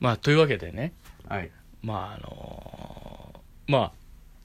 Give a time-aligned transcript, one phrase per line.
[0.00, 0.92] まあというわけでね
[1.28, 1.50] はい。
[1.82, 3.38] まああのー
[3.72, 3.92] まあ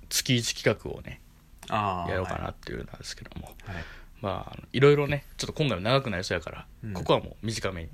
[0.09, 1.21] 月1企画をね
[1.69, 3.55] ああやろうかなっていうなんですけども、はい。
[4.21, 6.93] まあいろいろねちょっと今回も長くなりそうやから、うん。
[6.93, 7.89] ここはもう短めに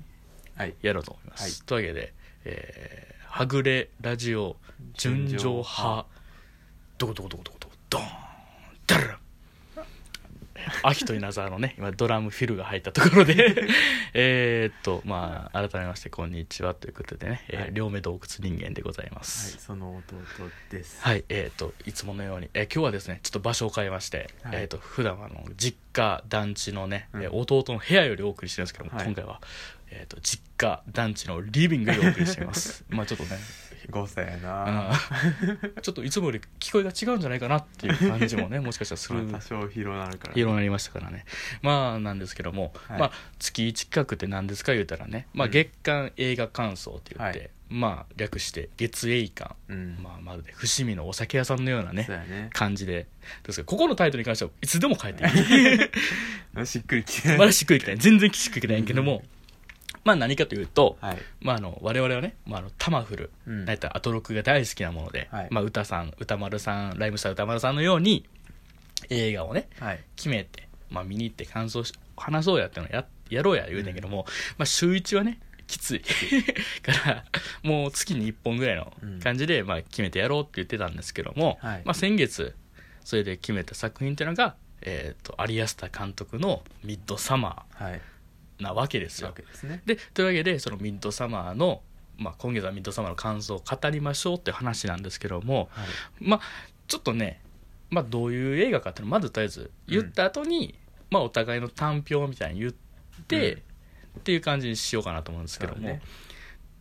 [0.56, 0.74] はい。
[0.82, 1.52] やろうと思います、はい。
[1.66, 2.12] というわけで、
[2.44, 4.56] えーはぐれラジオ
[4.94, 6.04] 純情派
[6.98, 8.06] どこどこどこどこどこドーン
[10.82, 13.54] 秋と稲沢のね今ドラムフィルが入ったところで。
[14.14, 17.70] えーっとまあ改めましてこんにちはということでね、えーはい。
[17.72, 20.16] 両目洞窟人間でございまはいすその弟
[20.70, 21.00] です。
[21.02, 24.56] はい、えーっといつものように、えー今日はですねちょっと場所を変えまして、はい。
[24.56, 29.06] えーっと普段はあの実家団地のね、うんえー弟の部屋よりお送りしてるんですけども、はい。
[29.06, 29.40] 今回は、
[29.90, 32.84] えーっと実家団地のリビングでお送りしています。
[32.90, 33.38] まあちょっとね
[33.90, 34.42] 5歳やうん。
[34.42, 34.92] な
[35.82, 39.22] ちょっといつもより聞こえが違うんじゃないかなっていう感じもね もしかしたらする。
[39.22, 41.24] まあ多少広なるから広がりましたからね。
[41.62, 42.98] まあなんですけども、はい。
[42.98, 45.52] まあ月1企画って何ですか言うたらね、まあ、うん。
[45.52, 47.50] 月間映画感想って言って、はい。
[47.68, 49.98] まあ略して月映館、うん。
[50.02, 52.50] まあ、まるで伏見のお酒屋さんのようなねね。
[52.52, 53.06] 感じで。
[53.44, 55.24] ですここのタイトルに関してはいつでも変えて
[56.58, 58.00] いい しっくりきてまだしっくりきてない。
[58.00, 59.22] 全然しっくりきてないけども、
[60.04, 61.18] まあ何かというと、はい。
[61.40, 63.58] まあ、あの我々はね、まあ、あのタマフル、うん。
[63.60, 65.48] なんやったらアトロクが大好きなもので、はい。
[65.50, 68.26] まあ、歌さん歌丸さんライムスター歌丸さんのように
[69.08, 70.00] 映画をねはい。
[70.16, 74.26] 決めて、まあ、見に行って感想し話そうやってのややろうや言うねんけども、
[74.58, 76.00] まあ、週1はねきつい。
[76.82, 77.24] から
[77.62, 81.82] もう月に1本ぐらいの感じで、まあ、決めてやろうって言ってたんですけども、はい。
[81.84, 82.54] まあ、先月
[83.04, 87.94] それで決めた作品っていうのが、えー、とアリアスタ監督の「ミッドサマはい。
[87.94, 88.00] ー」
[88.60, 89.32] なわけですよ。
[89.36, 89.82] ですね。
[89.86, 91.82] でというわけでそのミッドサマーの、
[92.16, 95.86] まあ、今月はミッドサマーの感想を語りましょうっていう話なんですけどもはい。
[96.20, 96.40] まあ
[96.86, 97.40] ちょっとね、
[97.90, 100.74] まあ、どういう映画かっていうのをまずとりあえず言った後に、
[101.10, 102.72] まあお互いの単評みたいに言っ
[103.26, 103.60] て、うん。
[104.18, 106.02] っていう感じにしようかなと思うんですけども、ね。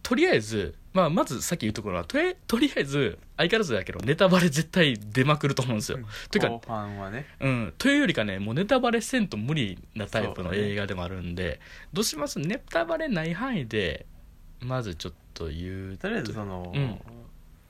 [0.02, 6.00] とりあえず、まあ、まずさっき言うところはとりとりあえず相変わらずだけどネタバレ絶対出まくると思うんですよ。
[6.32, 7.28] というか後半はね。
[7.40, 11.60] うん、というよりかねもうネタバレせんと無理なタイプの映画でもあるんで、
[11.94, 12.40] どうします？
[12.40, 14.08] ネタバレない範囲で
[14.62, 16.10] まずちょっと言うと。
[16.10, 17.00] りあえずそのうん。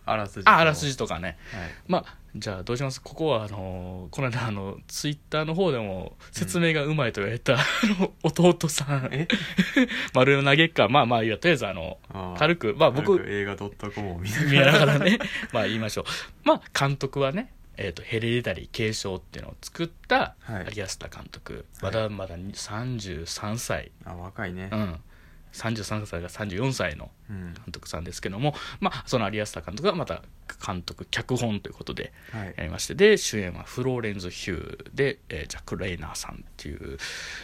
[0.05, 1.37] あらすじああらすじとかね。
[1.51, 1.69] はい。
[1.87, 3.01] まあじゃあどうします？
[3.01, 7.57] ここはあのこの間あのツイッターの方でも説明がうまいと言われた、あ
[7.99, 9.09] の弟さん。
[9.11, 9.27] え？
[10.13, 10.87] 丸投げっか。
[10.89, 11.97] まあまあいいやとりあえずあの
[12.37, 15.17] 軽くまあ僕映画 .com を見な見ながらね。
[15.51, 16.05] まあ言いましょう。
[16.43, 17.51] まあ監督はね
[17.81, 20.67] えー、とヘレディタリー継承っていうのを作ったはい。
[20.67, 24.69] アリアスタ監督、はいまだまだ33歳、あ若いね。
[24.71, 24.95] うん、
[25.53, 27.53] 33歳が34歳のうん。
[27.53, 30.21] 監督さんですけども、まあ、そのアリアスタ監督がまた
[30.65, 32.53] 監督脚本ということではい。
[32.57, 36.97] やりましてで主演はフローレンズ・ヒューで、えージャック・レイナーさんっていう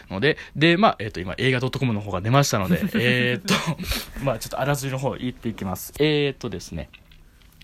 [0.09, 3.53] のでで、まあえー、と今映画 .com の方が出ましたので えっと
[4.23, 5.93] まあちょっとあらすじの方言っていきます。
[5.99, 6.89] えっ、とですね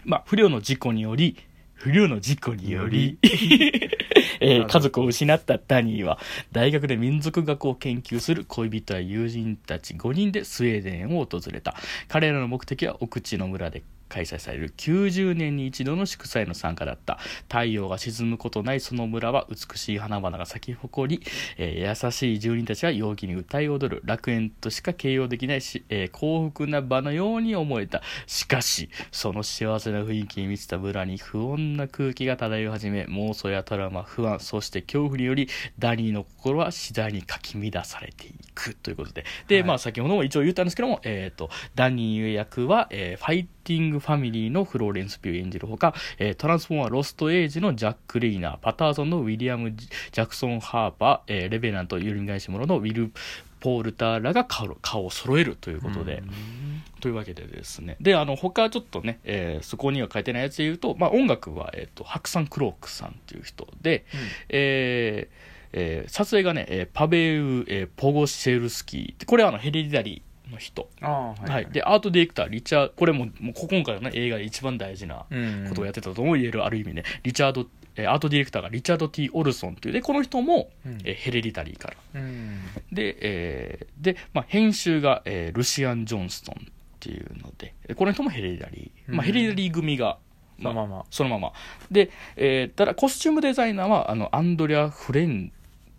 [0.04, 1.38] まあ不慮の事故により
[1.82, 3.18] 不慮の事故により、
[4.40, 6.20] えー家族を失ったダニーは
[6.52, 11.76] 大学で民族学を研究する恋人や友人たち5人でスウェーデンを訪れた。
[12.08, 17.18] 彼らの目的は奥地の村で開催される90年に一度の祝祭の参加だった。
[17.44, 21.26] 太陽が沈むことないその村は美しい花々が咲き誇り、
[21.58, 24.02] えー優しい住人たちは陽気に歌い踊る。
[24.04, 28.02] 楽園としか形容できないし、えー幸福な場のように思えた。
[28.28, 35.48] しかしその幸せな雰囲気に満ちた村に不穏な空気が漂い始め妄想やトラウマ不安そして恐怖により
[35.80, 38.76] ダニーの心は次第にかき乱されていく。
[38.76, 39.24] ということで。
[39.48, 39.64] で、はい。
[39.64, 53.12] まあ先ほども一応言ったんですけども、えー、とダニー役は、えーファイティングファミリーのフローレンス・ピュー演じるほか、えートランスフォーマー・ロスト・エイジのジャック・レイナーパターソンのウィリアム・ジャクソン・ハーパー、えーレヴェナント・蘇えりし者のウィル・
[53.60, 56.24] ポールターらが顔顔を揃えるということで、
[57.00, 57.96] というわけでですね。
[58.02, 64.06] であの他ちょっとね、えーそこには書いてないやつで言うと、まあ、音楽は、えー、とハクサン・クロークさんっていう人で、
[64.50, 65.36] えー
[65.74, 69.26] えー撮影がね、えーパベウ、えーポゴシェルスキー。
[69.26, 71.68] これはあのヘレディタリーの人、ああははい。
[71.72, 77.04] でアートディレクターリチャーこれももう今回の、ね、映画で一番大事なうんことをやってたとも言えるある意味ね。
[77.24, 77.66] リチャード、
[77.96, 80.98] えーアートディレクターがリチャード・ T・ オルソンっていうでこの人も、うん。
[81.04, 81.96] えーヘレディタリーから。
[82.16, 82.60] うん。
[82.92, 86.68] で,、えーでまあ、編集が、えールシアン・ジョンストンっ
[87.00, 90.18] ていうのでえーこの人もヘレディタリー、まあ、うんヘレディタリー組が、
[90.62, 91.06] そのまま。
[91.10, 91.54] そのまま。
[91.90, 95.52] で、えーただコスチュームデザイナーはあのアンドレア・フレン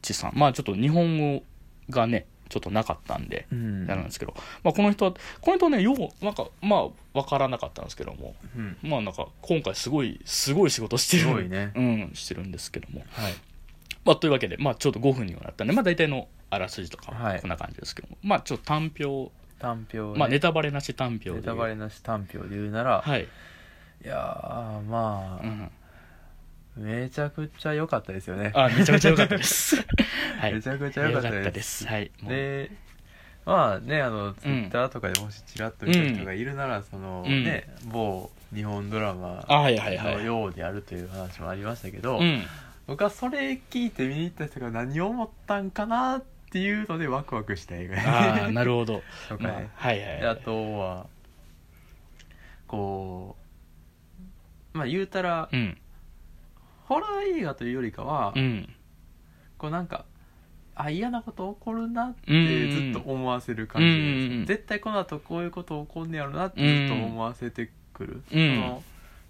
[0.03, 0.32] チさん。
[0.35, 1.43] まあちょっと日本語
[1.91, 3.87] がねちょっとなかったんでうん。
[3.91, 8.35] あるんですけど、まあ、この人はこの人はねようなんかまあ分からなかったんですけども。
[8.57, 8.77] うん。
[8.83, 11.23] まあなんか今回すごいすごい仕事してる。
[11.23, 11.73] すごいね。
[11.75, 13.01] うん、してるんですけども。
[13.11, 13.35] はい。
[14.05, 17.41] まあ、というわけで、まあ、ちょっと5分にはなったんで、まあ、大体のあらすじとかははい。
[17.41, 19.31] こんな感じですけども、まあ、ちょっと単評
[19.63, 25.71] 単票ねまあネタバレなし単票でネタバレなし単票で言うなら、はい、い、やーまあ、うん、
[26.77, 28.53] めちゃくちゃ良かったですよね。
[28.55, 29.77] あめちゃめちゃ良かったです。
[30.41, 30.55] はい。
[30.55, 31.87] めちゃくちゃ良かったです。
[31.87, 32.11] はい。
[32.23, 32.71] で
[33.45, 37.45] まあねあのツイッターとかでもしちらっと見た人がいるなら、そのうん。
[37.45, 42.43] ね某日本ドラマのようであるという話もありましたけど、うん。
[42.87, 50.21] 僕はそれ聞いて見に行った人が何を思ったんかなっていうのでワクワクした映画ああなるほど、とかまあね、はいはい。
[50.21, 51.07] であとは
[52.67, 53.37] こ
[54.75, 55.79] うまあ言うたら、うん
[56.93, 58.69] ホラー映画というよりかは、うん。
[59.59, 60.05] こうなんか
[60.75, 62.93] あ嫌なこと起こるなってうん。
[62.93, 64.41] ずっと思わせる感じなんですよ。
[64.41, 64.47] うん。
[64.47, 68.55] 絶対この後こういうこと起こんねやろなってずっと思わせてくる、うん。
[68.55, 68.83] その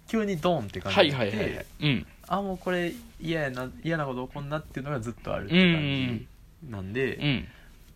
[0.07, 2.07] 急にドーンって感はいじになって、はいはいはいうん。
[2.27, 7.47] あもうこれ嫌やな嫌なこと起こんなっていうのがずっとあるってうん感じなんで、うん。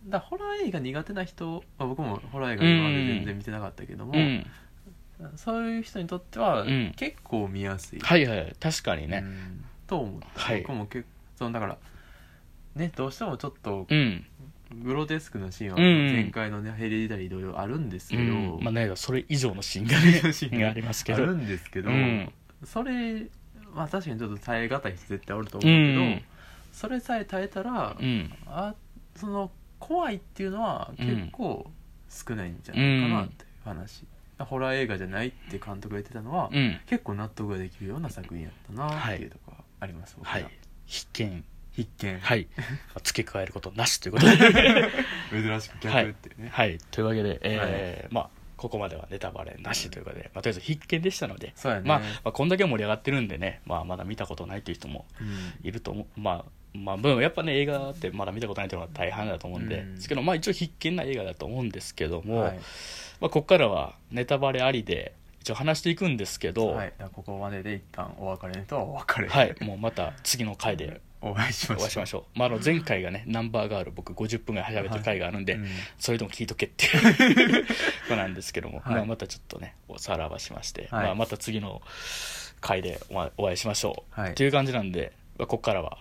[0.10, 4.46] だからホラー映画苦手な人、まあ、僕もホラー映画今まで全然見てなかったけども、うん
[5.36, 6.94] そういう人にとってはうん。
[6.96, 8.56] 結構見やすい、はいはい。
[8.60, 9.24] 確かにね。
[9.24, 9.66] うん。
[9.88, 10.62] と思った、はい。
[10.62, 11.78] 僕も結構そのだから
[12.76, 14.26] ねどうしてもちょっとうん。
[14.84, 18.26] グロテスクなシーンはうん前回のねヘレディタリー同様あるんですけど、う
[18.60, 18.60] ん。
[18.62, 21.24] まあねそれ以上のシーンがね がありますけど。
[21.24, 22.32] あるんですけど、うん。
[22.64, 23.28] それ
[23.74, 26.22] まあ確かにちょっと耐え難い人絶対おると思ううけど、ん。
[26.74, 28.32] それさえ耐えたら、うん。
[28.48, 28.76] あ
[29.16, 31.72] その怖いっていうのは結構
[32.10, 34.04] 少ないんじゃないかなっていう話、
[34.46, 36.80] ホラー映画じゃないって監督が言ってたのは、うん。
[36.86, 40.34] 結構納得ができるような作品やったなっていうとこあります、僕は。
[40.34, 40.52] はい。
[40.86, 41.44] 必見。
[41.72, 42.48] 必見、はい。
[42.58, 42.64] ま
[42.96, 44.38] あ付け加えることなしということで。
[45.30, 46.78] 珍しく逆っていうね、はい。
[46.92, 55.68] というわけでえーまあここまではネタバレなしということで、まあ、とりあえず必見でしたので、ね、まあ、まあこんだけ盛り上がってるんでね、まあ、まだ見たことないという人もうん。
[55.68, 56.20] いると思う。
[56.20, 59.96] まあまあ、でもやっぱね映画ってまだ見たことないというのが大半だと思うんで、うん。
[59.96, 62.60] ですけどまあ一応必見な映画だと思うんですけども、はい
[63.20, 71.90] まあ、ここからはネタバレありで一応話していくんですけど、はい、ここまでで一旦お別れの人はお別れ、はい、もうまた次の回でお会いしましょう。
[71.90, 75.68] しましょう、まあ、あの前回がねナンバーガール僕50分ぐらい喋ってる回があるんで、うん。
[75.98, 77.74] それでも聞いとけっていう こ
[78.10, 78.96] となんですけども、はい。
[78.96, 81.06] まあ、またちょっとねおさらばしまして、はい。
[81.06, 81.82] まあ、また次の
[82.60, 83.00] 回で
[83.38, 84.32] お会いしましょう、はい。
[84.32, 86.00] っていう感じなんで、まあ、ここからは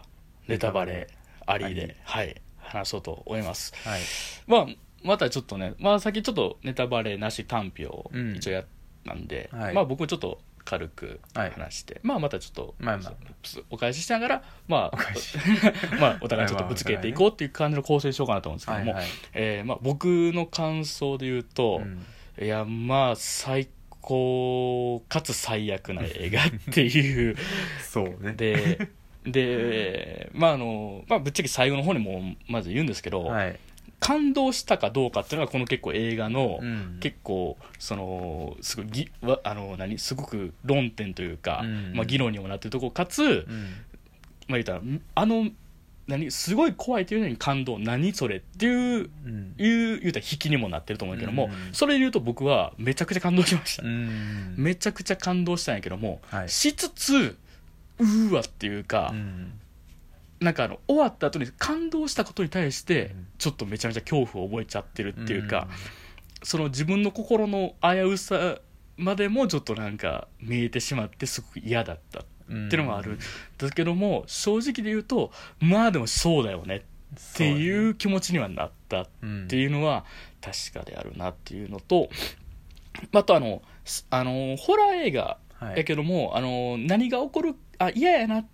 [0.49, 1.09] ネタバレ
[1.47, 3.73] ありありで、はい、話そうと思います。
[3.85, 4.01] はい。
[4.47, 8.65] まあまたちょっとね、まあ、先ちょっとネタバレなし単票をうん一応やっ
[9.07, 9.75] たんで、はい。
[9.75, 11.51] まあ僕ちょっと軽くはい。
[11.53, 13.13] 話して、まあまたちょっと、まあまあ。
[13.71, 14.99] お返ししながらまあ
[16.01, 19.11] まあお互いちょっとぶつけていこうっていう感じの構成しようかなと思うんですけども、はいはい。
[19.33, 21.87] えーまあ、僕の感想で言うと、う
[22.43, 22.45] ん。
[22.45, 23.69] いやまあ最
[24.01, 27.37] 高かつ最悪な映画っていう。
[27.83, 28.33] そうね。
[28.33, 28.89] で
[29.25, 33.59] でまああの、まあ、ぶっちゃけ最後の方にもまず言うんですけど、はい、
[33.99, 36.99] 感動したかどうかっていうのがこの結構映画の、うん。
[37.01, 41.93] 結構そのすごいぎわあの何すごく論点というか、うん。
[41.95, 43.45] まあ、議論にもなってるところかつ、うん。
[44.49, 45.49] まあ、言ったらんあの
[46.07, 49.55] 何すごい怖いというのに感動何それっていううん。
[49.59, 51.75] いう言うたら引きにもなってると思うけども、うん。
[51.75, 54.55] それで言うと僕はめちゃくちゃ感動しました、うん。
[54.57, 56.49] めちゃくちゃ感動したんやけども、はい。
[56.49, 57.37] しつつ
[57.99, 59.53] うーわっていうか、うん
[60.41, 63.27] なんかあの終わった後に感動したことに対してうん。
[63.39, 65.69] ちょっとめちゃめちゃ恐怖を覚えちゃってるっていうか、
[66.43, 68.59] その自分の心の危うさ
[68.97, 73.19] までもちょっとなんか見えてしまってすごく嫌だったうんっていうのもある。
[73.59, 80.05] だけども正直で言うとまあでもそうだよねっていう気持ちにはなったっうんていうのは
[80.41, 82.09] 確かであるなっていうのと
[83.13, 85.79] あとあのすあのホラー映画はい。
[85.79, 88.47] やけども、あの何が起こるあ嫌やなっ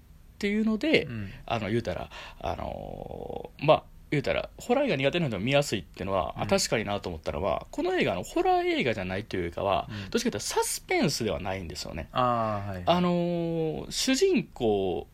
[0.42, 1.30] ていうので、うん。
[1.46, 6.48] あの言うたらあのまあ言うたらホラー映画苦手な人も見やすいっていうのは、あうん。
[6.48, 10.10] 確かになと思ったのはこの映画のホラー映画じゃないというかは、うん。
[10.10, 12.08] どっちかというとサスペンスではないんですよね。
[12.12, 12.82] ああはい。
[12.84, 15.06] あのー主人公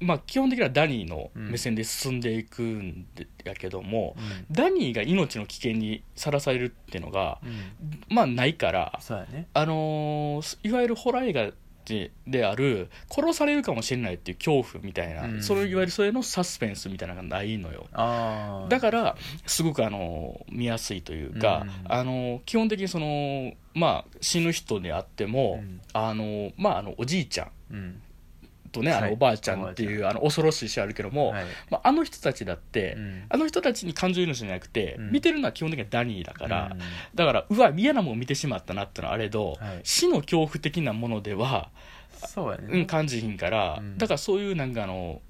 [0.00, 4.54] まあ基本的にはダニーの目線で進んでいくんでやけども、うん。
[4.54, 8.00] ダニーが命の危険にさらされるっていうのがうん。
[8.08, 8.98] まあないから
[9.32, 9.46] ね。
[9.52, 11.50] あのーいわゆるホラー映画
[11.84, 15.42] でである殺されるかもしれないっていう恐怖みたいな、うん。
[15.42, 17.86] そのいわゆるそれのサスペンスみたいなのがないのよ。
[18.68, 21.92] だからすごくあの見やすいというか、うん。
[21.92, 25.80] あの基本的にその、まあ、死ぬ人であっても、うん。
[25.92, 28.02] あのまあ、あのおじいちゃん
[28.72, 29.10] とね、あはい。
[29.10, 31.44] のおばあちゃんっていうあの恐ろしい死あるけども、はい。
[31.70, 33.24] まあ、あの人たちだって、うん。
[33.28, 35.10] あの人たちに感情移入じゃなくて、うん。
[35.12, 36.78] 見てるのは基本的にはダニーだから、うん。
[37.14, 39.80] だからうわ嫌なもん見てしまったなってのはあれど、はい。
[39.84, 41.70] 死の恐怖的なものでは、
[42.26, 42.68] そうやね。
[42.70, 43.98] うん、感じひんから、うん。
[43.98, 45.20] だからそういうなんかあの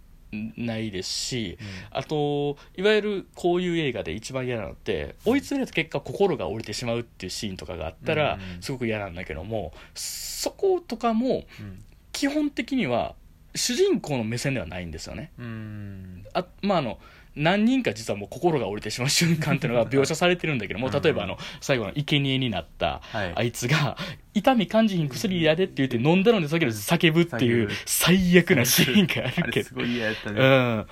[0.57, 1.59] ないですし、
[1.91, 11.85] あといわゆるこういう映画で一番嫌なのって追い詰めた結果心が折れてしまうっていうシーンとかがあったらうんすごく嫌なんだけどもそことかもうん。
[12.13, 13.15] 基本的には
[13.55, 15.33] 主人公の目線ではないんですよね。
[15.39, 16.25] うん。
[16.35, 16.99] あまああの
[17.35, 21.03] 何人か実はもう心が折れてしまう瞬間っていうのが描写されてるんだけどもうん。
[21.03, 23.33] 例えばあの最後の生贄になったはい。
[23.35, 23.97] あいつが
[24.35, 29.65] 痛み感じひん薬やでって言って飲んだのに叫ぶ叫ぶっていう最悪なシーンがああるけど。
[29.65, 30.87] れすごい嫌やったうねん。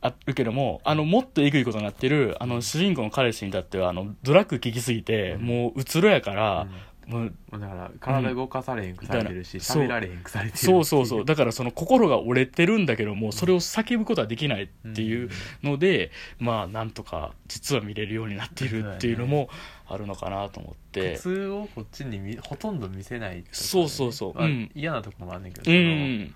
[0.00, 5.42] あるけどもあのもっとえぐいことになってるあの主人公の彼氏に至ってはあのドラッグ効きすぎて、うん。
[5.42, 6.68] もううつろやから、
[7.08, 11.24] もううんだから体動かされへんくされてるしだから喋られへんくされてるそうそうそう。
[11.24, 15.30] だからその心が折れてるんだけどもそれを叫ぶことはできないっていう
[15.62, 19.48] ので、まあなんとか実は見れるようになっているっていうのも
[19.86, 21.16] あるのかなと思って。
[21.16, 23.44] 普通をこっちに見ほとんど見せないね。
[23.52, 24.34] そうそうそう。
[24.34, 26.34] まあうん嫌なとこもあんねんけどうそのん。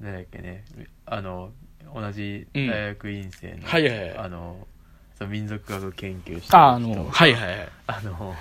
[0.00, 0.64] なんだっけね。
[1.06, 1.50] あの
[1.92, 4.16] 同じ大学院生の、はいはいはい。
[4.16, 4.66] あの
[5.28, 7.68] 民族学研究してるあのはいはいはい。
[7.88, 8.34] あの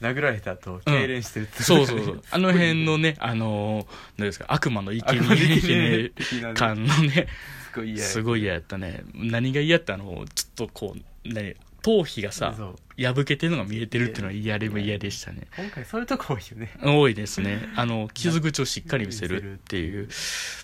[0.00, 2.22] 殴られた後痙攣してるって、そうそうそう。
[2.30, 6.54] あの辺のねあの何ですか悪魔の生悪魔的贄ね。
[6.54, 7.26] 感のね。
[7.72, 8.04] すごい嫌や。
[8.04, 9.02] すごい嫌やったね。
[9.14, 10.24] 何が嫌やったの？
[10.34, 12.54] ちょっとこう何頭皮がさ
[12.98, 15.46] 破けてるのが見えてるっていうのは嫌でも嫌でしたね。
[15.56, 16.70] 今回そういうとこ多いよね。
[16.82, 17.68] 多いですね。
[17.76, 20.08] あの 傷口をしっかり見せるっていう。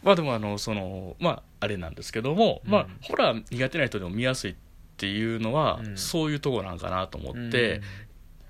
[0.03, 2.71] まあでもあのそのまああれなんですけども、うん。
[2.71, 4.55] まあホラー苦手な人でも見やすいっ
[4.97, 5.97] ていうのは、うん。
[5.97, 7.81] そういうとこなんかなと思って、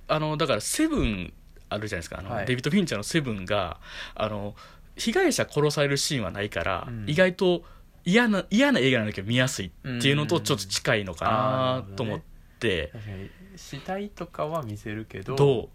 [0.09, 1.33] あのだからセブン
[1.69, 2.19] あるじゃないですか。
[2.21, 2.47] あの、はい。
[2.47, 3.81] デビッド・フィンチャーのセブンが
[4.15, 4.55] あの
[4.97, 7.05] 被害者殺されるシーンはないから、うん。
[7.09, 7.63] 意外と
[8.05, 9.71] 嫌な嫌な映画なんだけど見やすいっ
[10.01, 12.21] ていうのとちょっと近いのかなと思っ
[12.61, 15.69] て、確かに死体とかは見せるけどどう？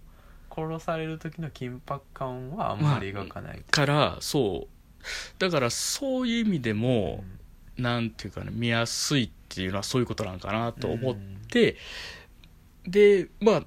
[0.54, 5.04] 殺される時の緊迫感はあんまり描かない、からそう。
[5.40, 7.24] だからそういう意味でも、
[7.78, 11.16] なんていうかね見やすいっていうのはそういうことなんかなと思っ
[11.50, 11.78] て、
[12.88, 13.64] でまあ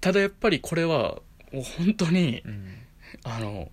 [0.00, 1.20] ただやっぱりこれは
[1.52, 2.74] もう本当にうん。
[3.24, 3.68] あの、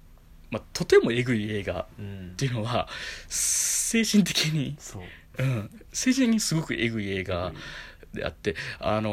[0.50, 2.32] まあ、とてもえぐい映画うん。
[2.34, 2.88] っていうのは
[3.28, 5.04] 精神的に、そう。
[5.40, 7.54] うん、精神的にすごくえぐい映画
[8.12, 9.12] であってあの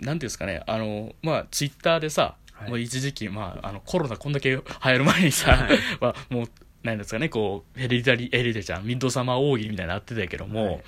[0.00, 2.68] ーなんていうんですかねあのまあツイッターでさ、はい。
[2.70, 5.78] もう一時期、まあ、あのコロナこんだけ流行る前にさ、はい。
[6.00, 6.46] まあ、もう
[6.82, 10.82] なんですかねこうヘリディタリーヘリディタリーミッドサマー奥義みたいなのあってたけども、はい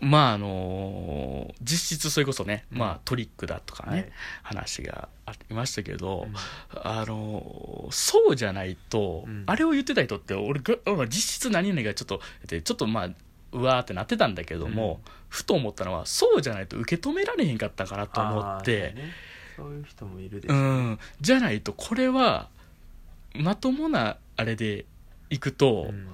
[0.00, 2.78] まああのー実質それこそね、うん。
[2.78, 4.12] まあ、トリックだとかね、はい。
[4.42, 6.34] 話がありましたけど、うん。
[6.74, 9.44] あのそうじゃないと、うん。
[9.46, 10.60] あれを言ってた人って俺
[11.06, 13.08] 実質何々がちょっとでちょっとまあ
[13.52, 19.12] うわーってなってたんだけども、ふと思ったのはそうじゃないと受け止められへんかったかなと思ってそうね。
[19.56, 20.98] そういう人もいるでしうょん。
[21.20, 22.48] じゃないとこれは
[23.34, 24.86] まともなあれで
[25.30, 26.08] いくと、うん。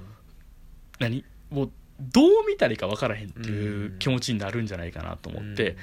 [0.99, 1.25] 何？
[1.49, 1.71] もう
[2.01, 5.77] どう見たらいいか分からへんっていう気持ちになるんじゃないかなと思って、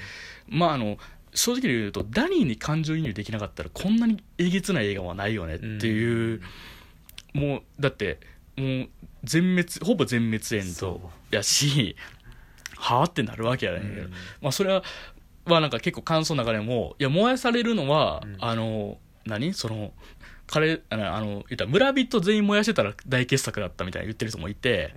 [0.47, 0.97] まああの
[1.33, 6.41] 正直に言うとダニーに感情移入できなかったらこんなにえげつない映画はないよねっていう、
[7.33, 8.19] もうだって
[8.57, 8.89] もう
[9.23, 11.95] 全滅ほぼ全滅エンドやし
[12.75, 14.11] はあってなるわけやねんけど、うん。
[14.41, 14.83] まあそれは
[15.45, 18.37] はなんか結構感想の中でもいや燃やされるのは、うん。
[18.39, 19.53] あの何？
[19.53, 19.91] その
[20.49, 24.93] 彼あのあの言ったら村人全員燃やしてたら大傑作だったみたいな言ってる人もいて、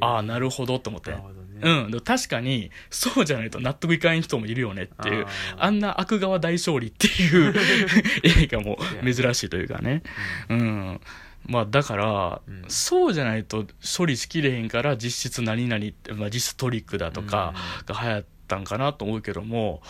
[0.00, 1.10] ああなるほどと思って。
[1.10, 1.22] ね。
[1.62, 5.26] うん、確かにそうじゃないと納得いかん人もいるよねっていう
[5.58, 7.54] あんな悪側大勝利っていう
[8.24, 10.02] 映画も珍しいというかね、
[10.48, 11.00] うん。
[11.46, 12.64] まあ、だから、うん。
[12.68, 17.54] そうじゃないと処理しきれへんから実質何々って、まあ、実質トリックだとか
[17.86, 19.82] が流行ったんかなと思うけども、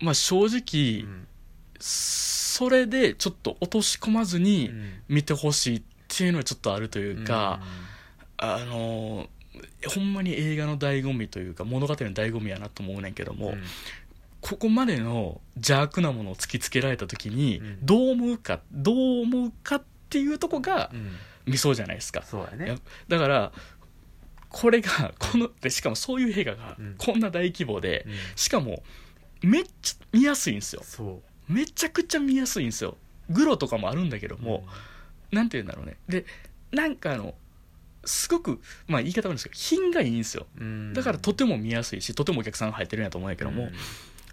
[0.00, 1.26] まあ、正う直、ん
[2.56, 4.92] それでちょっと落とし込まずにうん。
[5.08, 7.60] 見てほしいっていうのはちょっとあるというか、
[8.38, 9.28] あの
[9.86, 13.62] ほんまに映画の醍醐味というか物語の醍醐味やなと思うねんけども、うん。
[14.40, 17.78] ここまでの邪悪なものを突きつけられた時にうん。
[17.84, 21.12] どう思うかどう思うかっていうとこがうん。
[21.52, 22.68] 見そうじゃないですか、そうやね。
[22.68, 22.76] や
[23.08, 23.52] だから
[24.48, 26.94] これがこのでしかもそういう映画がうん。
[26.96, 28.12] こんな大規模で、うん。
[28.34, 28.82] しかも
[29.42, 30.82] めっちゃ見やすいんですよ
[31.48, 32.96] めちゃくちゃ見やすいんですよ。
[33.30, 34.64] グロとかもあるんだけども、
[35.30, 35.96] なんて言うんだろうね。
[36.08, 36.24] で
[36.72, 37.34] なんかあの
[38.04, 40.46] すごくまあ言い方悪いんですけど品がいいんですよ。
[40.58, 40.92] うん。
[40.92, 43.72] だからとても見やすいしとてもお客さんが入ってるんやと思うんやけども、うん。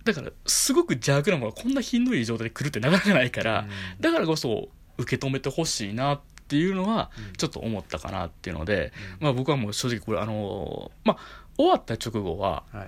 [0.03, 3.67] だからすごく邪悪なものがこんな品のいい状態で来るってなかなかないから、
[3.99, 7.33] だからこそ受け止めてほしいなっていうのはうん。
[7.33, 9.25] ちょっと思ったかなっていうので、うん。
[9.25, 11.17] まあ僕はもう正直これあのまあ
[11.57, 12.87] 終わった直後ははい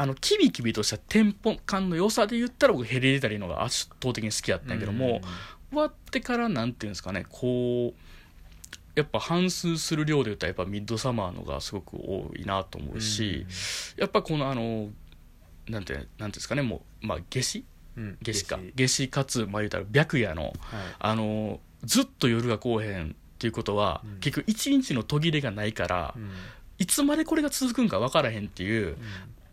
[0.00, 5.20] あのキビキビとしたテンポ感の良さで言ったら僕ヘレディタリーのが圧倒的に好きやったんやけども、
[5.70, 8.00] 終わってからなんていうんですかねこう
[8.94, 13.46] やっぱ半数する量で言ったらやっぱミッドサマーのがすごく多いなと思うし、
[13.96, 14.88] やっぱこのあの
[15.68, 17.64] なんてなんていうんですかねもう、まあ、夏至？
[17.96, 18.56] うん夏至か。
[18.56, 20.54] 夏夏至かつ、まあ、言うたら白夜のはい。
[21.00, 24.20] あのずっと夜がこうへんっていうことは、うん。
[24.20, 26.30] 結局一日の途切れがないから、うん。
[26.78, 28.96] いつまでこれが続くんか分からへんっていう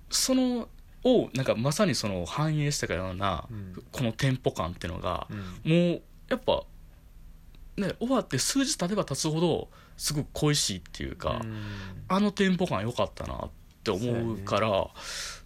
[0.09, 0.69] その
[1.03, 3.83] をなんかまさにその反映したような、うん。
[3.91, 5.71] このテンポ感っていうのがう、ん。
[5.71, 6.63] もうやっぱ
[7.77, 11.63] ね終わって数日経てば経つほどすごく恋しいっていうか、うん。
[12.07, 13.49] あのテンポ感良かったなっ
[13.83, 14.87] て思うから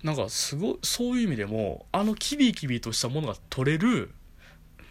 [0.01, 4.13] なんかすごいそういう意味でもあのキビキビとしたものが取れる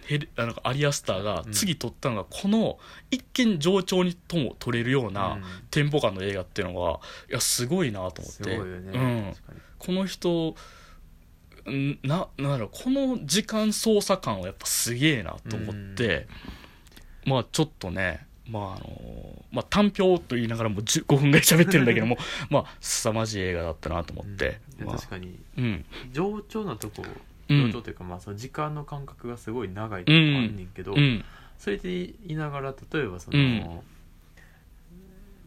[0.09, 1.53] ヘなんかアリアスターがうん。
[1.53, 2.79] 次撮ったのがこの
[3.11, 5.43] 一見上調にとも撮れるようなうん。
[5.71, 8.57] テンポ感の映画っていうのがいやすごいなと思って。
[8.57, 8.59] ね。
[8.59, 9.35] うん、
[9.79, 10.55] この人
[11.71, 16.27] んななんだろうこの時間操作感はやっぱすげえなと思って、
[17.27, 22.17] まあちょっとねまああのまあ単表と言いながらも15分ぐらい喋ってるんだけども
[22.51, 24.87] まあ凄まじい映画だったなと思って、うん。
[24.87, 24.97] まあ。
[24.97, 25.39] 確かに。
[25.59, 25.85] うん。
[26.13, 27.03] 上調なとこ
[27.49, 31.25] というかまあその時間の感覚がすごい長いとこあんねんけどうん。
[31.59, 33.81] それで言いながら例えばその、うん。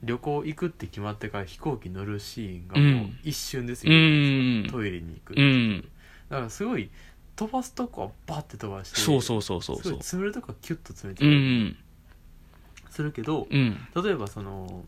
[0.04, 3.20] 旅行行くって決まってから飛行機乗るシーンがうもうん。
[3.24, 4.68] 一瞬ですうよ、ん。
[4.70, 5.82] トイレに行く、うん。
[6.30, 6.90] だからすごい
[7.36, 9.92] 飛ばすとこはバッて飛ばしてそうそうそうそうすそう。
[9.94, 11.78] ごい詰めるとこはキュッと詰めてうる、ん。
[12.90, 13.78] するけどうん。
[14.04, 14.86] 例えばその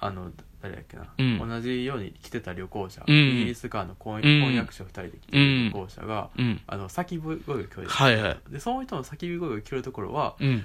[0.00, 0.30] あの
[0.62, 1.48] 誰だっけな、うん。
[1.48, 3.14] 同じように来てた旅行者、うん。
[3.14, 4.20] イギリスからの婚,、
[4.54, 6.60] 約者2人で来てた旅行者が、うん。
[6.66, 8.38] あの叫び声が聞こえる、はいはい。
[8.50, 10.64] でその人の叫び声が聞こえるところはうん。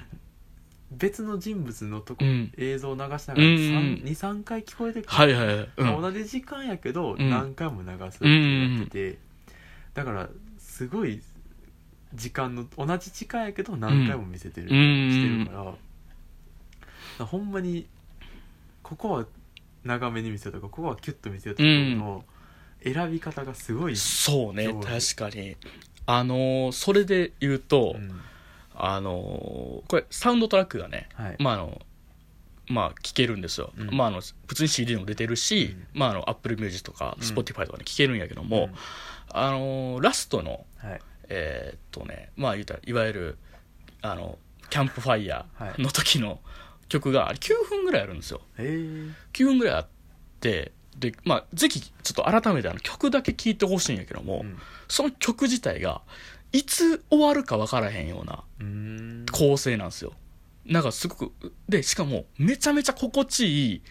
[0.92, 2.52] 別の人物のとこ、うん。
[2.58, 3.34] 映像を流しながらうん。
[4.06, 5.70] 23回聞こえてくる、はいはいはい。
[5.78, 6.02] うん。
[6.02, 7.30] 同じ時間やけどうん。
[7.30, 9.18] 何回も流すってなってて、
[9.94, 11.22] だからすごい
[12.16, 15.76] 時間の同じ時間やけど何回も見せてる、うんしてるか
[17.20, 17.88] らほんまに
[18.84, 19.26] ここは
[19.84, 22.24] 長めに見せようとかここはキュッと見せようとかの
[22.84, 25.56] 選び方がすごい、そうね確かに。
[26.06, 28.22] あのーそれで言うと、うん。
[28.76, 31.36] あのーこれサウンドトラックがねはい。
[31.40, 31.82] まああの
[32.68, 33.96] まあ聴けるんですよ、うん。
[33.96, 36.00] まああの普通に CD も出てるし、うん。
[36.00, 37.26] まああの Apple Music とかうん。
[37.26, 38.74] Spotify とかに聴けるんやけども、うん。
[39.30, 41.02] あのーラストのはい。
[41.30, 43.38] えーっとねまあ言うたらいわゆる
[44.02, 44.38] あの
[44.70, 46.40] キャンプファイヤーの時の
[46.90, 48.42] 曲があれ9分ぐらいあるんですよ。
[48.58, 48.68] へえ。
[49.34, 49.88] 9分ぐらいあっ
[50.40, 54.58] てでまあぜひちょっと改めてあの曲だけ聴いてほしいんやけども、うん。
[54.88, 56.02] その曲自体が
[56.52, 58.44] いつ終わるか分からへんような
[59.32, 60.14] 構成なんですよ。
[60.66, 61.32] なんかすごく
[61.68, 63.82] でしかもめちゃめちゃ心地いい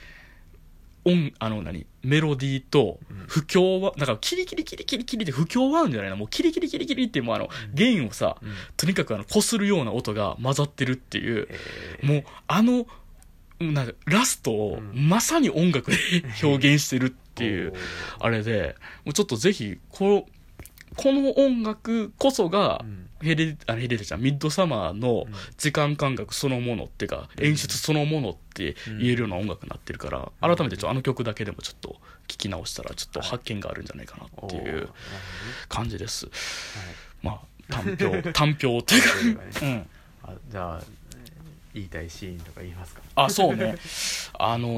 [1.04, 1.86] 音あの何？
[2.02, 3.24] メロディーとうん。
[3.26, 6.16] 不協和なんかキリキリキリキリキリって不協和音じゃないな。
[6.16, 8.52] もうキリキリキリキリってもうあの弦をさうん。
[8.76, 11.48] とにかくあの擦るような音が混ざってるっていう。
[12.02, 12.86] もうあの
[13.60, 15.08] なんかラストをうん。
[15.08, 15.96] まさに音楽で
[16.42, 17.72] 表現してるっていう
[18.18, 20.26] あれでもうちょっとぜひこ
[20.96, 23.08] この音楽こそがうん。
[23.22, 24.20] ヘレあヘレデちゃん。
[24.20, 25.34] ミッドサマーのうん。
[25.56, 27.44] 時間感覚そのものっていうかうん。
[27.44, 30.56] 演出そのものって言えるような音楽になってるからうん。
[30.56, 31.96] 改めてちょあの曲だけでもちょっと
[32.28, 34.88] 聞き直したらちょっと発見があるんじゃないかなっていう
[35.68, 36.26] 感じです。
[36.26, 36.34] はい。
[37.22, 37.40] まあ
[37.72, 39.42] 単評単評っていうか。
[39.62, 39.86] うん。
[40.24, 40.92] あじゃあえー
[41.74, 43.00] 言いたいシーンとか言いますか？
[43.14, 43.76] あそうね。
[44.38, 44.68] あの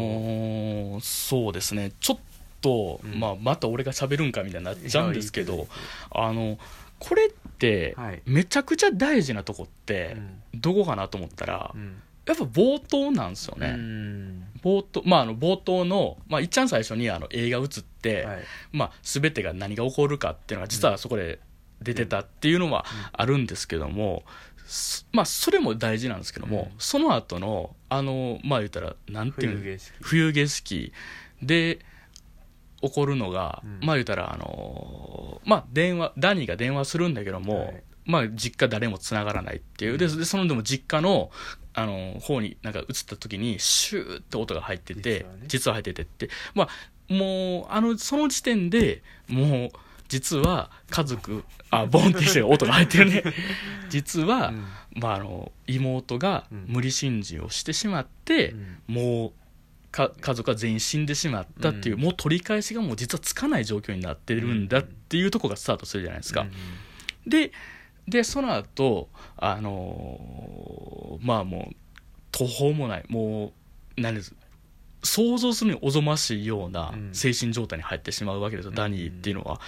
[0.99, 1.93] ーそうですね。
[1.99, 2.19] ちょっ
[2.65, 3.21] と、うん。
[3.21, 5.69] まあ、また俺が喋るんかみたいになっちゃうんですけどいやいい
[6.13, 6.59] あの
[6.99, 8.23] これってはい。
[8.25, 10.17] めちゃくちゃ大事なとこって
[10.53, 10.61] うん。
[10.61, 12.01] どこかなと思ったらうん。
[12.27, 14.45] やっぱ冒頭なんですようね、ん。
[14.63, 18.39] 冒頭まああの冒頭の、まあ、いっちゃん最初にあの映画映って、はい。
[18.73, 21.39] まあ、全てが何が起こるかっていうのが実はそこで
[21.83, 24.23] 出てたっていうのはあるんですけども、
[24.65, 26.79] すまあそれも大事なんですけども、うん。
[26.79, 29.93] その後のあのまあ言ったらなんていうの冬景色。
[30.01, 30.93] 冬景色。
[31.43, 31.79] で
[32.89, 33.87] 起こるのが、うん。
[33.87, 37.83] まあ言ったらあのまあ電話ダニーが電話するんだけども、はい。
[38.05, 39.99] まあ実家誰も繋がらないっていう。
[39.99, 41.31] ででそのでも実家の
[41.75, 46.29] あの方になんか映った時にシューって音が入ってて実は入っててって。
[46.55, 46.69] まあ
[47.13, 49.71] もうあのその時点でもう
[50.09, 53.25] 実は家族あ ボンってして音が入ってるね。
[53.91, 54.65] 実は、うん。
[55.01, 56.65] まあ、あの妹がうん。
[56.69, 58.79] 無理心中をしてしまって、うん。
[58.87, 59.33] もう
[59.95, 62.01] か家族は全員死んでしまったっていう、うん。
[62.03, 66.43] もう取り返しがもう実はつかない状況になってるんだっていうところがスタートするじゃないですか。
[66.43, 66.51] うん
[67.27, 67.53] で
[68.07, 71.77] でその後あのーまあもう
[72.33, 73.53] 途方もないも
[73.97, 74.35] う何です
[75.03, 77.15] 想像するにおぞましいようなうん。
[77.15, 78.77] 精神状態に入ってしまうわけですよ、うん。
[78.77, 79.59] ダニーっていうのは。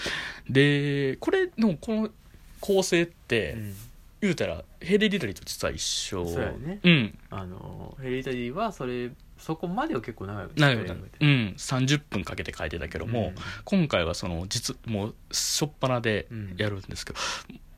[0.51, 2.11] でこれのこの
[2.61, 3.75] 構成って、うん。
[4.23, 6.27] 言うたらヘレディタリーと実は一緒。
[6.27, 6.81] そうやね。
[6.83, 7.19] うん。
[7.31, 9.11] あのヘリタリーはそれ
[9.47, 10.77] そこまでを結構長い長い
[11.21, 11.55] うん。
[11.57, 13.33] 30分かけて書いてたけども、
[13.65, 17.19] 今回はその実もう初っ端でやるんですけど、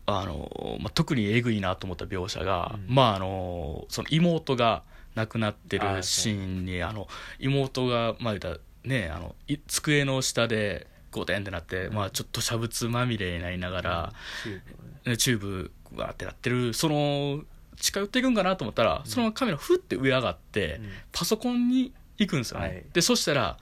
[0.06, 2.94] あのまあ、特にえぐいなと思った描写が、うん。
[2.94, 4.82] まああのその妹が
[5.14, 7.06] 亡くなってあるシーンにあの
[7.38, 15.10] 妹がまあ言うたらねあのい机の下でゴテンってなって、まあ、ちょっと吐瀉物まみれになりながら、チューブをね。
[15.10, 17.42] ねチューブわーってなってるその
[17.80, 20.80] 近寄っていくんかなと思ったら、そのままカメラふって上上がって、
[21.12, 22.84] パソコンに行くんですよね、はい。
[22.92, 23.56] でそしたら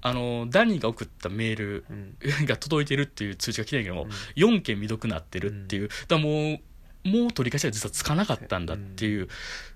[0.00, 2.16] あのダニーが送ったメールうん。
[2.20, 4.10] うんが届いてるっていう通知が来てんけども、うん。
[4.36, 6.60] 4件未読なってるっていう、だもう
[7.08, 9.28] もう取り返しが実はつかなかったんだっていう、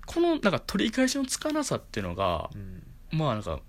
[0.05, 2.83] このなんか取り返しのつかなさっていうのが、うん。
[3.11, 3.59] まあなんか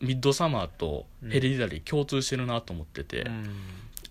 [0.00, 3.46] ミッドサマーとヘレディタリー共通してるなと思ってて、うん。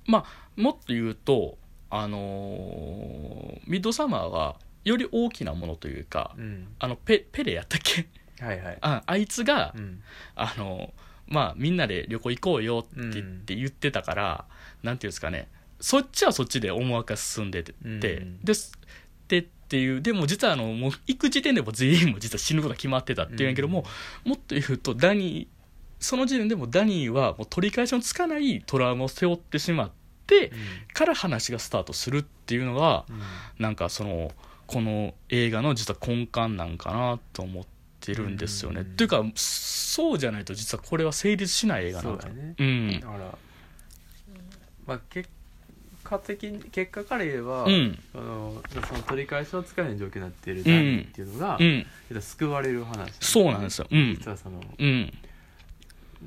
[0.08, 1.58] まあもっと言うと
[1.90, 4.56] あのーミッドサマーは
[4.86, 6.68] より大きなものというか、うん。
[6.80, 8.08] あのペペレやったっけ？
[8.40, 8.78] はいはい。
[8.80, 10.02] ああいつが、うん。
[10.36, 10.94] あの
[11.28, 14.46] まあみんなで旅行行こうよって言ってたから、
[14.84, 15.50] なんていうんですかね。
[15.82, 18.00] そっちはそっちで思惑が進んでて、うん。
[18.42, 18.72] です
[19.28, 23.84] でっていうでも実はあのもう行く時点でも全員も実は死ぬことが決まってたっていうんやけども、
[24.24, 25.48] もっと言うとダニー
[26.00, 29.92] その時点でもダニーはもう取り返しのつかないトラウマを背負ってしまっ
[30.28, 30.52] て
[30.94, 33.22] から話がスタートするっていうのがうん。
[33.58, 34.32] なんかその
[34.68, 37.66] この映画の実は根幹なんかなと思っ
[38.00, 38.82] てるんですよね。
[38.82, 38.88] うん。
[38.88, 42.56] っていうかそうじゃないと実はこれは成立しない映画なんだそうだね。
[42.58, 43.00] うん。
[43.00, 43.38] だから。
[44.88, 45.30] まあ結
[46.04, 48.00] 果的に結果から言えば、うん。
[48.12, 51.86] そのその取り返しのつかない状況になっているダニーっていうのが、うん。
[52.22, 53.88] 救われる話そうなんですよ。
[53.92, 54.16] うん。
[54.16, 55.14] 実はそのうん。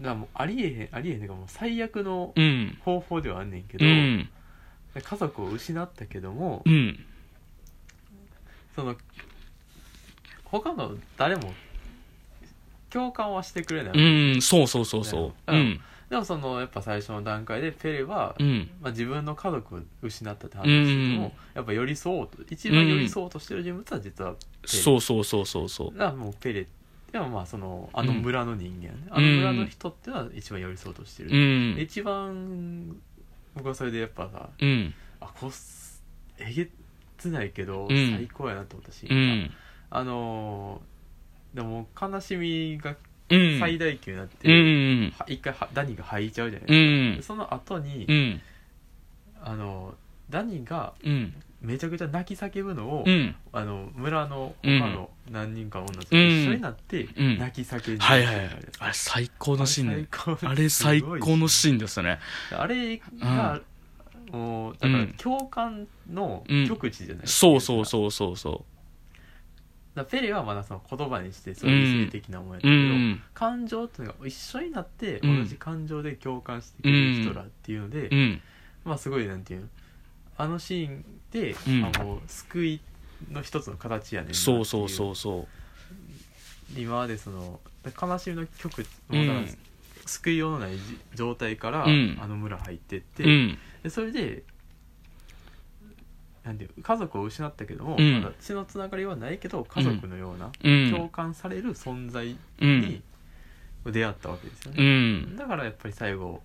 [0.01, 2.79] らもうありえへんありえへんっていうかもう最悪のうん。
[2.85, 4.29] 方法ではあんねんけうど、ん。
[5.01, 7.05] 家族を失ったけども、うん
[8.79, 8.95] その
[10.45, 11.53] 他の誰も
[12.91, 15.53] 共感はしてくれない、うんそうそうそうそう。
[15.53, 15.81] うん。
[16.09, 18.71] でもそのやっぱ最初の段階でペレは、うん。
[18.81, 25.99] まあ、自分の家族を失ったって話ですけども、うんやっぱ寄り添おうと一番寄り添おうとしてる人物は実はペレ、そうそうそうそうそう。
[25.99, 26.69] だからもうペレ
[27.11, 31.81] でもまあそのあの村の人間ね、あの村の人っていうのは一番寄り添おうとしてる、うん。
[31.81, 32.97] 一番
[33.57, 34.95] 僕はそれでやっぱさうん。
[35.21, 36.01] あこす
[36.39, 36.69] えげ
[37.19, 38.11] つないけど、ん。
[38.13, 39.51] 最高やなと思ったし、うん。
[39.91, 42.95] あのーでも悲しみが
[43.31, 43.59] うん。
[43.61, 48.41] 最大級になって、うんは一回はダニが吐いちゃうじゃないうんですか、その後に、うん。
[49.43, 49.95] あの
[50.31, 51.35] ダニがうん。
[51.61, 53.35] めちゃくちゃ泣き叫ぶのを、うん。
[53.53, 54.79] あの村のうん。
[54.79, 56.23] 他の何人かの女たちとうん。
[56.43, 57.39] 一緒になってうん。
[57.39, 57.99] 泣き叫んでる。
[57.99, 58.49] はいはいはい。
[58.79, 62.21] あれ最高のシーンあれ最高のーシーンですね。
[62.55, 63.61] ンあれが、
[64.31, 68.37] もうだから共感の極致じゃない、そうそううそうそう。
[68.37, 68.65] そ
[69.95, 73.23] だからペレはまだその言葉にしてそういう性的なもんやったううけど、ん。
[73.35, 78.41] 感情っていうのが一緒になってうん同じ感情で共感してくれる人らっていうので、うん。
[78.85, 79.69] まあすごいなんていうの
[80.37, 81.85] あのシーンで、うん。
[81.85, 82.81] あもう救い
[83.31, 85.49] の一つの形やねんそうそうそうそ
[86.77, 87.61] 今までその
[88.01, 89.53] 悲しみの曲うんもうだ
[90.09, 92.19] 救いようのないじ状態から、うん。
[92.21, 93.59] あの村入ってって、ううん。
[93.83, 94.43] でそれで
[96.45, 98.23] なんていう家族を失ったけども、うん。
[98.23, 100.91] まだ血のつながりはないけど家族のような、うん。
[100.91, 103.03] 共感される存在うんに
[103.85, 105.37] 出会ったわけですようね、ん。
[105.37, 106.43] だからやっぱり最後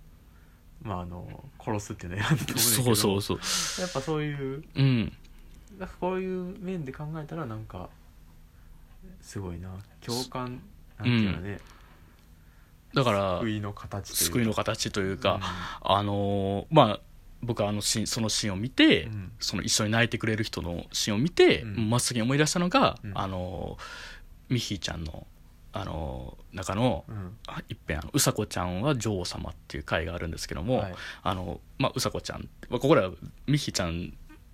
[0.82, 3.82] まああの殺すっていうのはやったと思うんだけどそうそうそう。
[3.82, 5.14] やっぱそういううん。
[5.80, 7.90] なんかこういう面で考えたらなんか
[9.22, 9.70] すごいな。
[10.02, 10.62] 共感
[11.00, 11.60] なんていうのね、
[12.94, 14.26] だから救いの形というか。
[14.26, 15.40] 救いの形というか、
[15.82, 17.00] あのーまあ
[17.42, 19.32] 僕はあのシーンそのシーンを見て、うん。
[19.40, 21.90] その一緒に泣いてくれる人のシーンを見て、うん。
[21.90, 23.12] まっすぐに思い出したのが、うん。
[23.16, 25.28] あのーミッヒーちゃんの、
[25.74, 27.16] あのー中のうん。
[27.16, 30.96] うんあ一遍あの「うさこちゃんは女王様」っていう回があるんですけども、はい。
[31.24, 33.10] あのまあ、うさこちゃん、まあ、ここらは
[33.48, 34.14] ミッヒーちゃん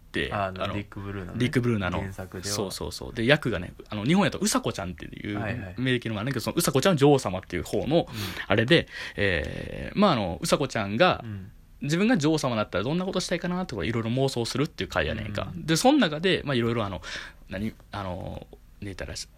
[0.10, 2.56] ってあのリック・ブルーナのね、リック・ブルーナの原作では。
[2.56, 3.14] そうそうそう。
[3.14, 5.40] で役がねあの日本やとうさこちゃんっていう
[5.78, 8.08] 名義のもあるんだけどそのうさこちゃん女王様っていう方の
[8.48, 11.32] あれで、えーまああのうさこちゃんがうん。
[11.32, 17.02] うん自分が女王様だったらどんなことしたいかなとかいろいろ妄想するっていう回やねんか、うんでその中でまあいろいろあの
[17.48, 18.46] 何あの
[18.82, 19.30] ねたらし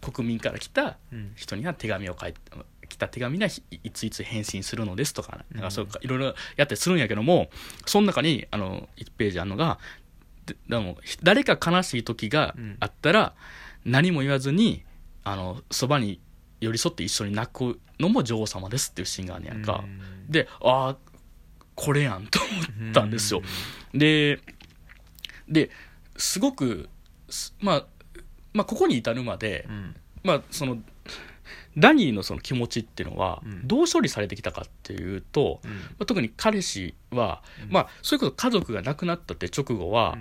[0.00, 1.32] 国民から来たうん。
[1.36, 2.40] 人には手紙を書いて
[2.90, 6.34] 来た手紙にはいいついつ返信するのですとかなんかそうかいろいろやっ
[6.66, 7.48] たりするんやけども
[7.86, 9.78] その中にあの1ページあるのが
[10.46, 13.32] ででも誰か悲しい時があったら
[13.84, 14.84] 何も言わずに
[15.24, 16.20] あのそばに
[16.60, 19.84] 寄り添って一緒に泣くのも女王様ですっていうシーンがあるんやんか、
[20.28, 20.96] でああ
[21.74, 22.38] これやんと
[22.78, 23.40] 思ったんですよ、
[23.94, 24.40] で
[25.48, 25.70] で
[26.16, 26.88] すごく
[27.30, 27.86] すまあ
[28.52, 29.96] まあここに至るまで、うん。
[30.22, 30.78] まあその
[31.76, 33.66] ダニーのその気持ちっていうのはうん。
[33.68, 35.70] どう処理されてきたかっていうと、うん。
[35.70, 37.72] まあ特に彼氏は、うん。
[37.72, 40.16] まあそれこそ家族が亡くなったって直後は、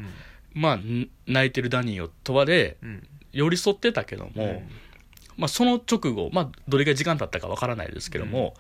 [0.55, 0.61] うん。
[0.61, 3.07] まあん泣いてるダニーを問われうん。
[3.31, 4.69] 寄り添ってたけども、うん。
[5.37, 8.55] まあ、その直後、まあ、どれぐらい時間経ったかわからないですけども、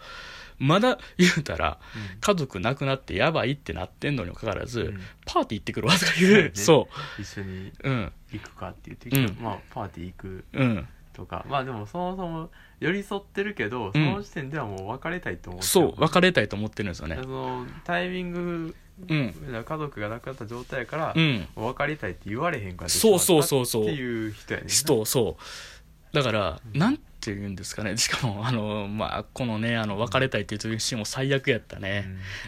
[0.59, 1.79] まだ言うたら
[2.21, 4.99] 家族亡くなってやばいってなってんのにもかかわらず、うん。
[5.25, 6.87] パーティー行ってくるわとか言うそ
[7.19, 9.43] 一緒に行くかって言って、うん。
[9.43, 10.45] まあパーティー行く。
[10.53, 10.87] うん
[11.19, 11.45] とか。
[11.49, 17.19] まあでもそもそも寄り添ってるけどその時点ではもう別れたいと思ってそう別れたいと思ってるんですよね。
[17.21, 18.75] そのタイミング
[19.07, 19.33] うん。
[19.65, 21.47] 家族が亡くなった状態から、うん。
[21.55, 23.83] もう別れたいって言われへんからそうそうそうそう。
[23.83, 24.73] っていう人やねんな。
[24.73, 26.15] 人そう。
[26.15, 26.79] だから、うん。
[26.79, 27.95] なんて言うんですかね。
[27.97, 32.05] しかもあのまあこのねあの別れたいっていうシーンも最悪やったね、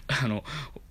[0.07, 0.43] あの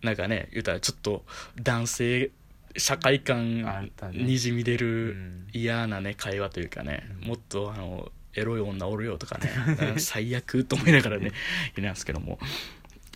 [0.03, 1.25] なんかね言うたらちょっと
[1.61, 2.31] 男性
[2.77, 4.23] 社会あ感ったね。
[4.23, 5.47] にじみ出うるん。
[5.53, 7.29] 嫌なね会話というかね、うん。
[7.29, 9.51] もっとあのエロい女おるよとかね
[9.93, 11.33] うん最悪と思いながらね
[11.77, 12.39] いなんですけども。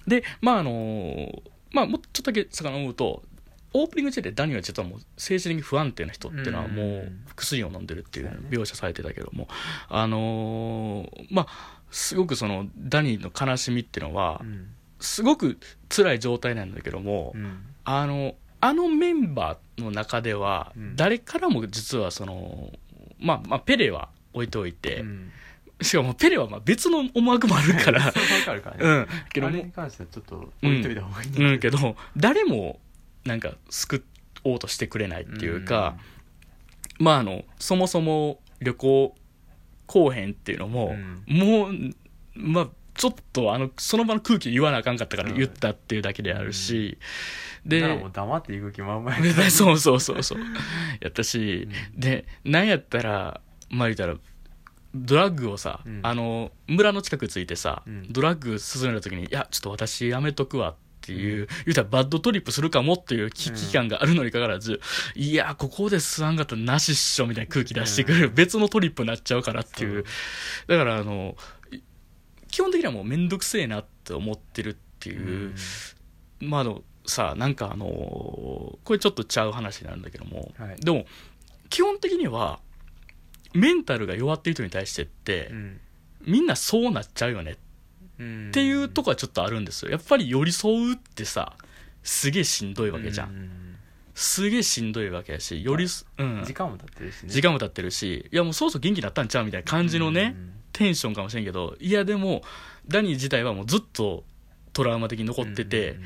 [0.07, 3.23] でまああのまあもうちょっとだけ遡ると
[3.73, 7.25] オープニング時点でダニは実はもう精神的に不安定な人っていうのはもううん。
[7.37, 9.49] 薬を飲んでるっていう描写されてたけども、
[9.88, 14.69] あのーまあすごくそのダニーの悲しみっていうのはうん。
[15.01, 17.67] すごく辛い状態なんだけども、うん。
[17.85, 20.96] あのあのメンバーの中ではうん。
[20.96, 22.72] 誰からも実はその、
[23.18, 25.31] まあまあペレは置いておいて、うん。
[25.83, 28.00] しかもペレはまあ別の思惑もあるから。
[28.11, 29.07] そうわかるからね、うん。
[29.31, 31.59] けどもに関してはちょっと置いといた方がいいんだうん。
[31.59, 32.81] けど誰も
[33.24, 34.03] なんか救
[34.44, 35.98] おうとしてくれないっていうか、
[36.98, 39.14] まああのそもそも旅行
[39.87, 40.96] 後編っていうのも、
[41.27, 41.74] もう
[42.35, 46.96] まあちょっとあのその場の空気言わなあかんかったから言ったっていうだけであるし、
[47.64, 50.38] ででもう黙っていく気満々でや そうそうそうそう。
[51.00, 54.16] やったし、でなんやったらまあ言ったら
[54.94, 56.00] ドラッグをさ、うん。
[56.03, 58.12] あの村の近くついてさ、うん。
[58.12, 64.81] ドラッグ進んだ時に「いやちょっと私やめとくわ」っていう、言うたらバッドトリップするかもっていう危機感があるのにかかわらず、
[65.14, 68.35] いやここで吸わんかったらなしっしょみたいな空気出してくる、うん。
[68.35, 70.05] 別のトリップになっちゃうからっていう。
[70.66, 71.37] だからあの
[71.70, 71.81] い
[72.50, 75.55] 基本的にはもう面倒くせえなって思ってるっていう、
[76.40, 80.77] まああのさなんかあのこれちょっとちゃう話になるんだけども、はい。
[80.81, 81.07] でも
[81.71, 82.61] 基本的には
[83.53, 85.81] メンタルが弱ってる人に対してって、うん。
[86.27, 87.53] みんなそうなっちゃうよね。
[87.53, 87.57] っ
[88.19, 89.90] うんていうとこはちょっとあるんですよ。
[89.90, 91.55] やっぱり寄り添うってさ
[92.03, 93.33] すげえしんどいわけじゃん、う
[94.14, 97.29] すげえしんどいわけやしよりす、うん、時間も経ってるしね。
[97.29, 100.37] 時間も経ってるしいやもうそろそろ元気になったんちゃうみたいな感じのね、
[100.73, 102.43] テンションかもしれんけどいやでも
[102.87, 104.25] ダニー自体はもうずっと
[104.73, 106.03] トラウマ的に残ってて、うん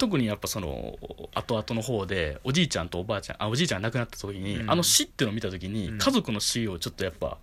[0.00, 0.98] 特にやっぱその
[1.34, 4.70] 後々の方でおじいちゃんとおばあちゃんあおじいちゃんが亡くなった時に、うん。
[4.70, 5.98] あの死ってのを見た時に、うん。
[5.98, 7.36] 家族の死をちょっとやっぱ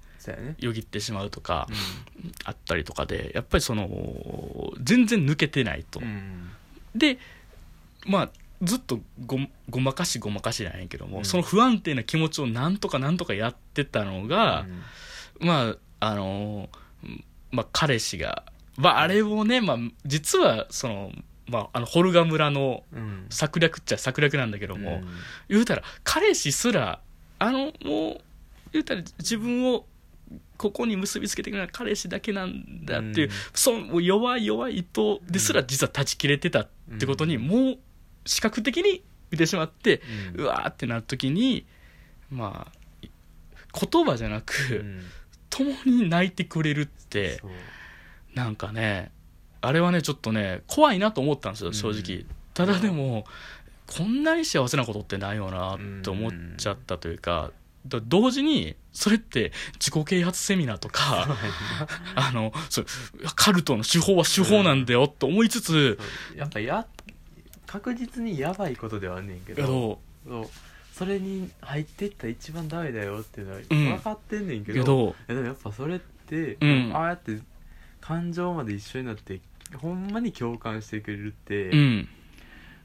[0.57, 1.73] よぎってしまうとかう
[2.45, 3.87] あったりとかでやっぱりその
[4.81, 6.49] 全然抜けてないと、ん。
[6.95, 7.19] で
[8.07, 8.29] まあ
[8.63, 9.37] ずっとご
[9.69, 11.25] ごまかしごまかしじゃないけども、うん。
[11.25, 14.65] その不安定な気持ちをなんとかなんとかやってたのが、
[15.39, 16.69] まああの
[17.51, 18.43] まあ彼氏が、
[18.77, 21.11] まあ、あれをね、まあ、実はその、
[21.47, 23.25] まあ、あのホルガ村のうん。
[23.29, 25.07] 策略っちゃ策略なんだけども、うん。
[25.49, 26.99] 言うたら彼氏すら
[27.39, 28.21] あのもう
[28.71, 29.85] 言うたら自分を
[30.57, 33.33] ここに結びつけてくれるのは彼氏だけなんだっていう、うん。
[33.53, 36.67] そう弱い弱い糸ですら実は断ち切れてたっ
[36.99, 37.43] てことに、うん。
[37.43, 37.77] もう
[38.25, 40.01] 視覚的に見てしまって、
[40.35, 41.65] ううんわーってなる時に
[42.29, 43.07] まあ
[43.89, 45.01] 言葉じゃなく、うん。
[45.49, 47.41] 共に泣いてくれるって
[48.35, 49.11] なんかね
[49.61, 52.25] あれはねちょっとね怖いなと思ったんですよ正直、うん。
[52.53, 53.25] ただでも
[53.87, 57.51] こんなに幸せなことってないよなって思っちゃったというか、
[57.87, 61.35] だ同時にそれって自己啓発セミナーとかね
[62.15, 62.85] あのそう
[63.35, 66.37] カルトの手法は手法なんだよと思いつつ、そう。
[66.37, 66.85] やっぱや
[67.65, 70.49] 確実にやばいことではあんねんけけどど
[70.93, 73.63] それに入ってったら一番ダメだよっていうのはん。
[73.63, 76.91] 分かってんねんけど,、けどいやでもやっぱそれって、うん。
[76.95, 77.39] ああやって
[78.07, 79.41] 感情まで一緒になって
[79.75, 82.07] ほんまに共感してくれるって、うん。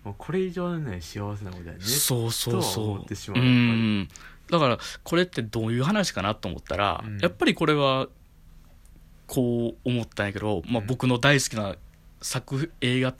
[0.04, 2.90] もうこれ以上のない幸せなことだよねそうそうそう。
[2.90, 4.08] 思ってしまうう
[4.50, 7.18] だからこれってどういう話かなと思ったら、うん。
[7.18, 8.08] やっぱりこれは
[9.28, 10.86] こう思ったんやけど、まあ、うん。
[10.88, 11.76] 僕の大好きな
[12.20, 13.14] 作映画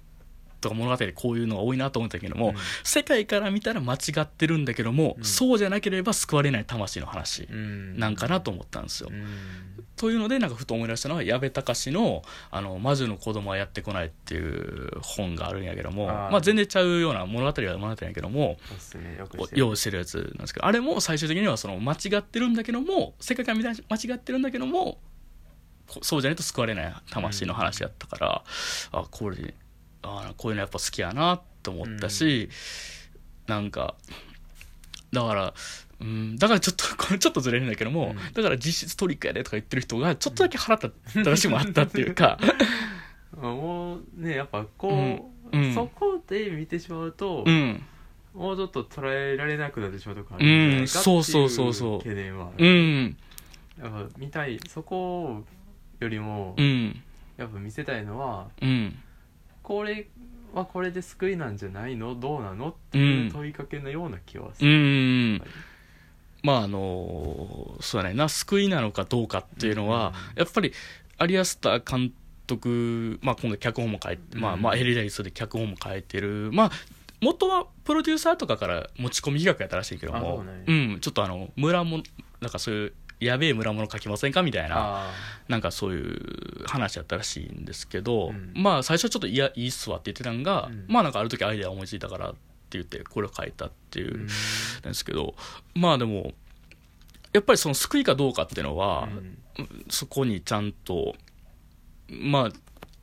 [0.62, 2.54] とか物語でこういうのが多いなと思ったけども、うん。
[2.84, 5.24] 世界から見たら間違ってるんだけども、うん。
[5.24, 7.98] そうじゃなければ救われない魂の話うん。
[7.98, 9.10] なんかなと思ったんですよ。
[9.12, 9.26] うん。
[9.96, 18.58] というのでなんかふと思い出したのは矢部隆の「あの魔女の子供はやってこない」っていう本があるんやけどもまあ、全然ちゃうような物語は物語やけども
[18.96, 19.20] ね。
[19.52, 24.98] 用意してるやつなんですけどあれも最終的にはその間違ってるんだけども世界観みたいに間違ってるんだけども
[25.86, 28.44] こそうじゃないと救われない魂の話やったから、
[28.92, 29.54] あこれ
[30.02, 32.48] あこういうのやっぱ好きやなと思ったし、
[33.46, 33.94] なんか
[35.12, 35.54] だから
[36.02, 38.32] うん、だからちょっと これちょっとずれるんだけども、うん。
[38.32, 40.88] だから実質トリックやでとか言ってる人がちょっとだけ腹立
[41.20, 42.38] ったらしもあったっていうか。
[43.40, 44.88] もうねやっぱこ
[45.52, 45.74] う、うんうん。
[45.74, 47.82] そこで見てしまうと、うん。
[48.34, 51.98] もうちょっと捉えられなくなってしまうとこあるんじゃないかってうんそうそうそうそう。
[51.98, 53.16] 懸念はあうるん。
[53.80, 55.44] やっぱ見たいそこ
[56.00, 57.02] よりも、うん。
[57.36, 58.98] やっぱ見せたいのはうん
[59.62, 60.08] これ
[60.54, 62.14] はこれで救いなんじゃないの？
[62.14, 62.70] どうなの？
[62.70, 65.32] っていう問いかけのような気はすうる、ん。
[65.34, 65.50] やっぱり
[66.42, 68.28] まああのそうだねな。
[68.28, 70.72] 救いなのかどうかっていうのは、やっぱり
[71.18, 72.12] アリアスター監
[72.46, 76.50] 督、まあ、今回脚本も書いて、まあまあヘリダリスで脚本も書いてる。
[76.52, 76.70] まあ
[77.20, 80.40] 元はプロデューサーとかから持ち込み企画やったらしいけども。
[80.40, 80.62] うなんや。
[80.66, 81.00] うん。
[81.00, 82.02] ちょっとあの村も
[82.40, 82.92] なんかそういう
[83.24, 84.42] やべえ村物書きませんか？
[84.42, 85.10] みたいなあ
[85.48, 88.52] なんかそういう話やったらしいんですけど、うん。
[88.54, 90.84] まあ最初はちょっといやいいっすわって言ってたんが、うん。
[90.88, 92.38] まあなんかある時アイデア思いついたからって
[92.72, 95.34] 言ってこれを書いたっていうんですけど
[95.74, 96.32] まあでも
[97.32, 99.08] やっぱりその救いかどうかっていうのは、
[99.58, 99.84] うん。
[99.90, 101.14] そこにちゃんと
[102.08, 102.50] ま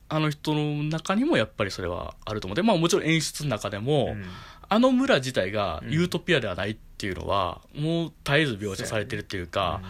[0.08, 2.56] ああの人の中にもやっぱりそれはあると思う。
[2.56, 4.24] でまあもちろん演出の中でも、うん
[4.70, 5.92] あの村自体がうん。
[5.92, 9.82] ユートピアではないっていうのは、もう絶えず描写されてるっていうか、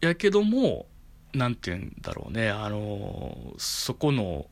[0.00, 0.86] やけども
[1.32, 4.46] なんて言うんだろうねあのそこの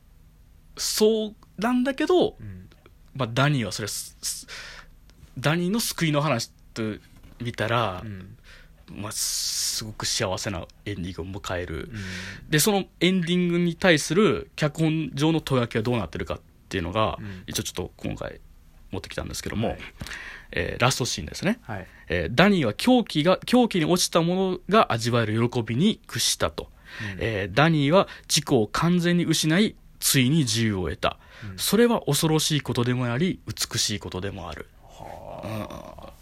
[0.77, 2.69] そうなんだけど、うん。
[3.15, 3.89] まあ、ダニーはそれ
[5.39, 6.83] ダニーの救いの話と
[7.41, 8.37] 見たらう、ん。
[8.93, 12.51] まあ、すごく幸せなエンディングを迎える、うん。
[12.51, 17.45] でそのエンディングに対する脚本上の問い分けはどうなってるかっていうのが、うん。
[17.47, 18.41] 一応ちょっと今回
[18.91, 19.79] 持ってきたんですけども、はい。
[20.53, 21.87] えーラストシーンですね、はい。
[22.09, 26.69] えーダニーは狂気が狂気に落ちたものが味わえる喜びに屈したと、
[27.19, 31.59] えーダニーは自己を完全に失いついに自由を得た、うん。
[31.59, 34.67] それは恐ろしいことでもあり美しいことでもある。
[34.83, 36.13] はあ。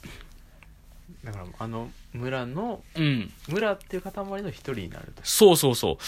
[1.25, 3.31] だからあの村のうん。
[3.49, 5.23] 村っていう塊の一人になると。
[5.25, 5.99] そうそうそ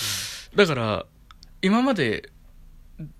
[0.52, 0.56] う。
[0.56, 1.06] だから
[1.62, 2.30] 今まで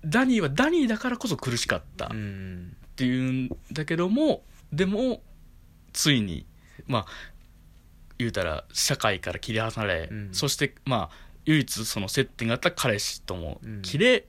[0.05, 2.05] ダニーはダニーだからこそ苦しかった。
[2.05, 5.23] っうんていうんだけどもでも
[5.91, 6.45] ついに
[6.85, 7.05] まあ
[8.19, 10.29] 言うたら社会から切り離れ、うん。
[10.31, 13.81] そしてまあ唯一その接点があった彼氏ともうん。
[13.81, 14.27] 切れ、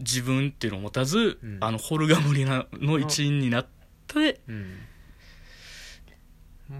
[0.00, 1.58] 自分っていうのを持たず、うん。
[1.60, 3.66] あのホルガモリナの一員になっ
[4.08, 4.78] てうん。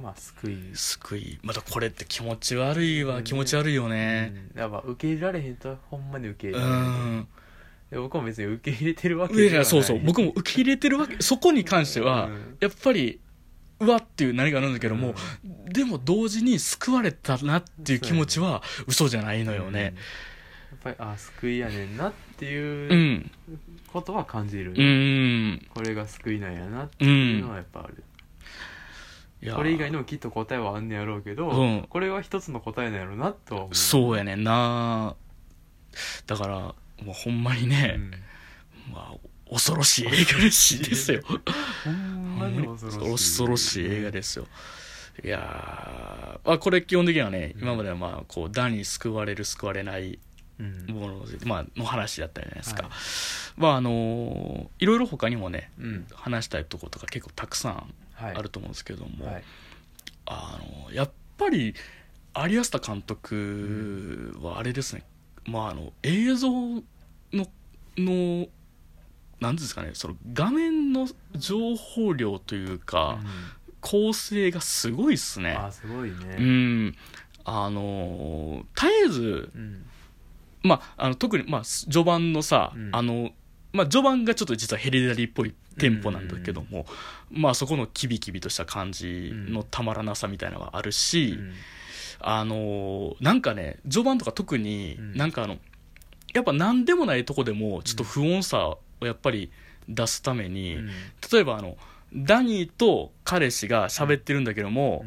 [0.02, 0.58] まあ救い。
[0.74, 1.38] 救い。
[1.44, 3.24] またこれって気持ち悪いわ、うん。
[3.24, 4.32] 気持ち悪いよね。
[4.54, 4.60] うん。
[4.60, 7.18] やっぱ受け入れられへんとほんまに受けう入れられへん。
[7.20, 7.28] ん
[7.90, 9.58] で僕も別に受け入れてるわけいではない。
[9.60, 10.00] やそうそう。
[10.04, 12.56] 僕も受け入れてるわけ そこに関しては、うん。
[12.60, 13.20] やっぱり
[13.80, 15.14] うわっていう何かあるんだけども、
[15.66, 19.94] でも同時に救われたなっていう気持ちは嘘じゃないのよね。
[20.82, 20.88] うん。
[20.90, 23.30] やっぱりあ救いやねんなってういうん。
[23.92, 25.66] ことは感じる、うん。
[25.72, 28.02] これが救いなんやなってういうのはやっぱある、
[29.40, 31.86] いやこれ以外にもきっと答えはあんねやろうけど、うん。
[31.88, 33.74] これは一つの答えなんやろうなとは思う。
[33.74, 35.14] そうやねんな。
[36.26, 38.92] だからもうほんまにね、うん。
[38.92, 41.22] まあ、恐ろしい映画ですよ。
[41.84, 44.46] ほんまに恐ろしい映画ですよ。
[45.22, 47.62] いやー、まあ、これ基本的にはね、うん。
[47.62, 50.18] 今まではまあこうダに救われる救われない
[50.58, 50.86] うん。
[50.86, 52.92] もので、まあの話だったじゃないですか、はい。
[53.56, 56.06] まああのいろいろ他にもねうん。
[56.12, 58.34] 話したいところとか結構たくさんはい。
[58.36, 59.44] あると思うんですけども、はい。
[60.26, 61.74] あのやっぱり
[62.36, 65.04] 有安田監督はあれですね、
[65.46, 67.46] まああの映像の
[67.96, 68.46] の
[69.40, 73.18] なんですかねその画面の情報量というか、
[73.80, 75.56] 構成がすごいっすね。
[75.58, 76.16] うんあすごいね。
[76.38, 76.96] うん。
[77.44, 79.84] あの絶えずうん。
[80.62, 82.88] まあ、あの特に、まあ、序盤のさ、うん。
[82.92, 83.32] あの、
[83.74, 86.86] まあ、序盤がちょっと実はヘレダリーっぽいテンポなんだけども、
[87.30, 91.52] まあ、そこのキビキビとした感じのたまらなさみたいなのがあるし、うん
[92.26, 95.16] あのなんかね序盤とか特にうん。
[95.16, 95.58] なんかあの、
[96.32, 99.52] やっぱ何でもないとこでもちょっと不穏さをやっぱり
[99.88, 100.90] 出すために、うん。
[101.32, 101.76] 例えばあの
[102.14, 105.04] ダニーと彼氏が喋ってるんだけども、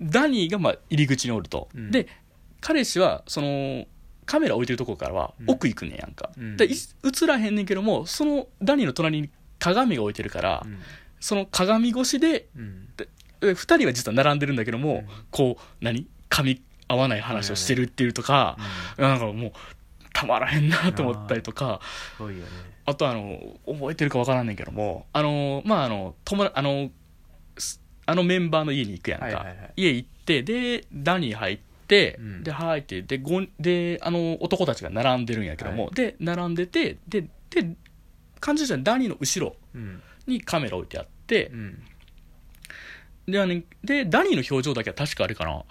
[0.00, 1.90] ダニーがまあ入り口におると、うん。
[1.90, 2.08] で
[2.60, 3.84] 彼氏はその
[4.24, 5.50] カメラ置いてるとこからはうん。
[5.50, 6.56] 奥行くねんやんか、うん。
[6.56, 10.78] でい映らへんねんけどもそのダニーの隣に鏡が置いてるから、うん。
[11.20, 12.88] その鏡越しでうん。
[13.40, 15.06] 2人は実は並んでるんだけども、うん。
[15.30, 16.06] こう何？
[16.30, 18.56] 噛み合わない話をしてるっていうとか、
[18.96, 19.52] なんかもう
[20.12, 21.80] たまらへんなと思ったりとか
[22.16, 22.48] すごいよね。
[22.84, 26.90] あとあの覚えてるかわからんねんけどもあのまああの友達あの
[27.58, 29.46] すあのメンバーの家に行くやんか、
[29.76, 31.58] 家行ってでダニー入っ
[31.88, 32.44] て、うん。
[32.44, 37.76] で入ってでごんであの男たちが並んでるんやけども、はいで並んでてでで
[38.38, 40.02] 感じじゃダニーの後ろうん。
[40.26, 41.82] にカメラ置いてあってう、ん。
[43.26, 45.64] であのでダニーの表情だけは確かあれかな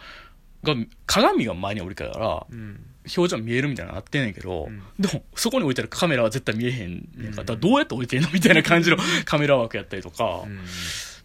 [0.65, 2.85] が鏡が前に置いてるからうん。
[3.15, 4.81] 表情見えるみたいなのなってんねんけど、うん。
[4.99, 7.45] でもそこに置いてるカメラは絶対見えへんねんか、うん。
[7.45, 10.59] だからどうやって置いてんのみたいな感じの カメラ枠やったりとか、うん。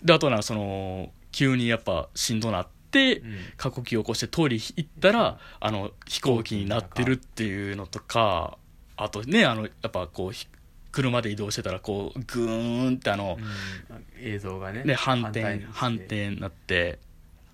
[0.05, 3.36] であとなその急にやっぱしんどなって、うん。
[3.57, 8.59] 過呼吸を起こしてトイレ行ったらあの飛行機になってるっていうのとか
[8.97, 10.47] あとねあのやっぱこうひ
[10.93, 14.05] 車で移動してたらこうグーンってあの、うん。
[14.22, 16.99] 映像がねね反転反転になって。
[17.05, 17.09] あ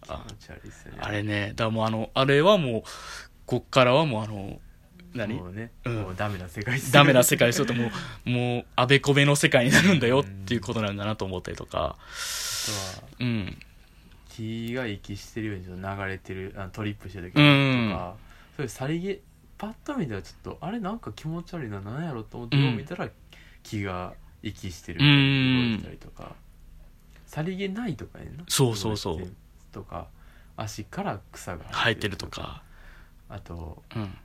[0.07, 2.83] 気持ち悪いっすよねあれねだからもうあのあれはもう
[3.47, 4.61] こっからはもうあの
[5.15, 5.35] 何？
[5.35, 5.95] もうねうん。
[6.03, 6.87] もうダメな世界っす。
[6.89, 7.91] よダメな世界すると も
[8.27, 11.79] うもうあべこべの世界になるんだよっていうことなんだなと思ったりとか。
[11.79, 11.81] あ
[12.99, 13.59] とはうん。
[14.29, 17.91] 血が息してるようにちょっと流れてるあのトリップしてる時とうん。
[17.93, 18.15] か
[18.57, 19.21] そういうさりげ
[19.57, 22.65] パッと見たらちょっとあれなんか気持ち悪いな何やろと思ってうん。
[22.65, 23.09] よう見たら
[23.63, 26.35] 気が息してるうん動いてたりとか。
[27.27, 28.45] さりげないとかやんな？
[28.49, 29.29] そうそうそう
[29.77, 30.09] とか
[30.57, 32.63] 足から草が生えてるとか
[33.29, 34.19] あとうん。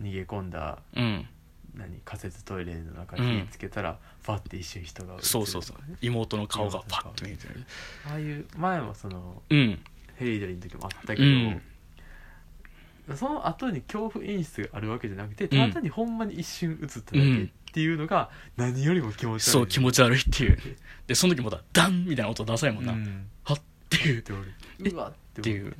[0.00, 1.26] 逃げ込んだうん。
[1.74, 5.28] 何仮設トイレの中に火つけたら、ファって一瞬人が映るとかね。
[5.28, 5.76] そうそうそう。
[6.02, 7.64] 妹の顔がパッと見えてる。
[8.08, 9.80] ああいう前もそのうん。
[10.16, 13.16] ヘリドリーの時もあったけど、うん。
[13.16, 19.50] その後に恐怖演出があるわけじゃなくてただ単にほんまに一瞬映っただけっていうのが何よりも気持ち悪い。
[19.50, 20.58] そう気持ち悪いっていう。
[21.06, 23.26] でその時もだダンみたいな音出さないもんな、うん。
[23.44, 23.60] はっ
[23.94, 24.18] っていう。
[24.18, 24.36] ってえ
[24.80, 25.74] 俺うわっていう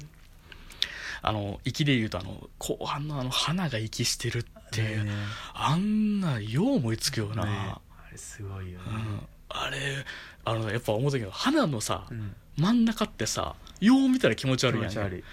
[1.23, 5.12] あの息で言うとあの後半のあの花が息してるっていう、ね。
[5.55, 7.51] あんなよう思いつくよな、ね。
[7.51, 7.81] あ
[8.12, 8.85] れすごいよね。
[8.87, 10.05] うん、あれ
[10.45, 12.35] あのやっぱ思うたけど花のさ、うん。
[12.57, 14.91] 真ん中ってさよう見たら気持ち悪いやん。
[14.91, 15.25] 気持ち悪い。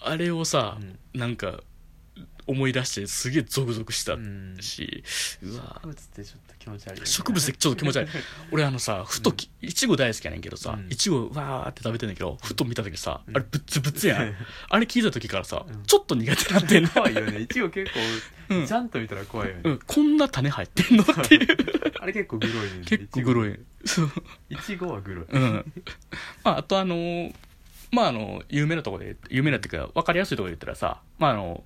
[0.00, 0.98] あれをさ、うん。
[1.18, 1.60] なんか
[2.46, 4.56] 思い出してすげえゾクゾクしたうん。
[4.60, 5.04] し、
[5.42, 8.10] うわ植物ってちょっと気持ち悪い植物ちょっと気持ち悪い。
[8.52, 10.92] 俺あのさふときいちご大好きやねんけどさうん。
[10.92, 13.36] いちごわーって食べてんだけどふと見た時さうん。
[13.36, 14.34] あれぶっつぶつやん。
[14.68, 15.82] あれ聞いた時からさうん。
[15.84, 16.88] ちょっと苦手なってんの。
[16.90, 17.40] 怖いよね。
[17.40, 17.90] いちご結
[18.50, 18.60] うん。
[18.62, 19.78] 構ちゃんと見たら怖いよね、うん。
[19.86, 21.46] こんな種入ってんのっていう。
[22.00, 22.84] あれ結構グロいね。
[22.84, 23.58] 結構グロい。
[23.84, 24.10] そう
[24.50, 25.72] いちごはグロい、うん。
[26.44, 27.34] まああとあのー
[27.90, 31.64] まああの有名なところで有名なっていうか分かりやすいところで言ったらさまああの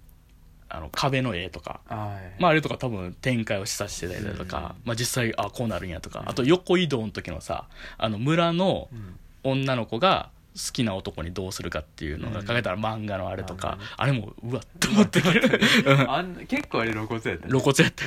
[0.74, 1.80] あの壁の絵とか。
[1.86, 2.40] はい。
[2.42, 4.88] まあ、あれとか多分展開を示唆してたりだとか、うん。
[4.88, 6.28] まあ、実際あこうなるんやとか、うん。
[6.28, 7.68] あと横移動の時のさ
[7.98, 9.18] あの村のうん。
[9.44, 15.20] 女の子が好きな男にどうするかっていうのが書いたら漫画のあれとか、うんあれもうわっと思って。
[15.20, 15.24] う
[15.96, 17.48] んあん結構あれ露骨やったね。
[17.48, 18.04] 露骨やって。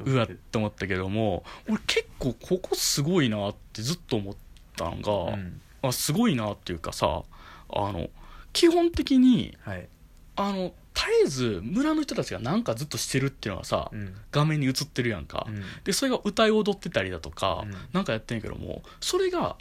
[0.00, 4.36] うわっと思ったけども俺結構ここすごいなってずっと思っ
[4.76, 4.96] たの
[5.28, 5.60] が、うん。
[5.82, 7.22] あすごいなっていうかさ
[7.72, 8.10] あの
[8.52, 9.86] 基本的にはい。
[10.36, 17.64] あの絶絶えず村の人たちがなんかずっとしてるっていうのがさ、うん画面に映ってるやんか、うんでそれが歌い踊ってたりだとか、
[17.94, 19.56] うんかやってんやけどもそれが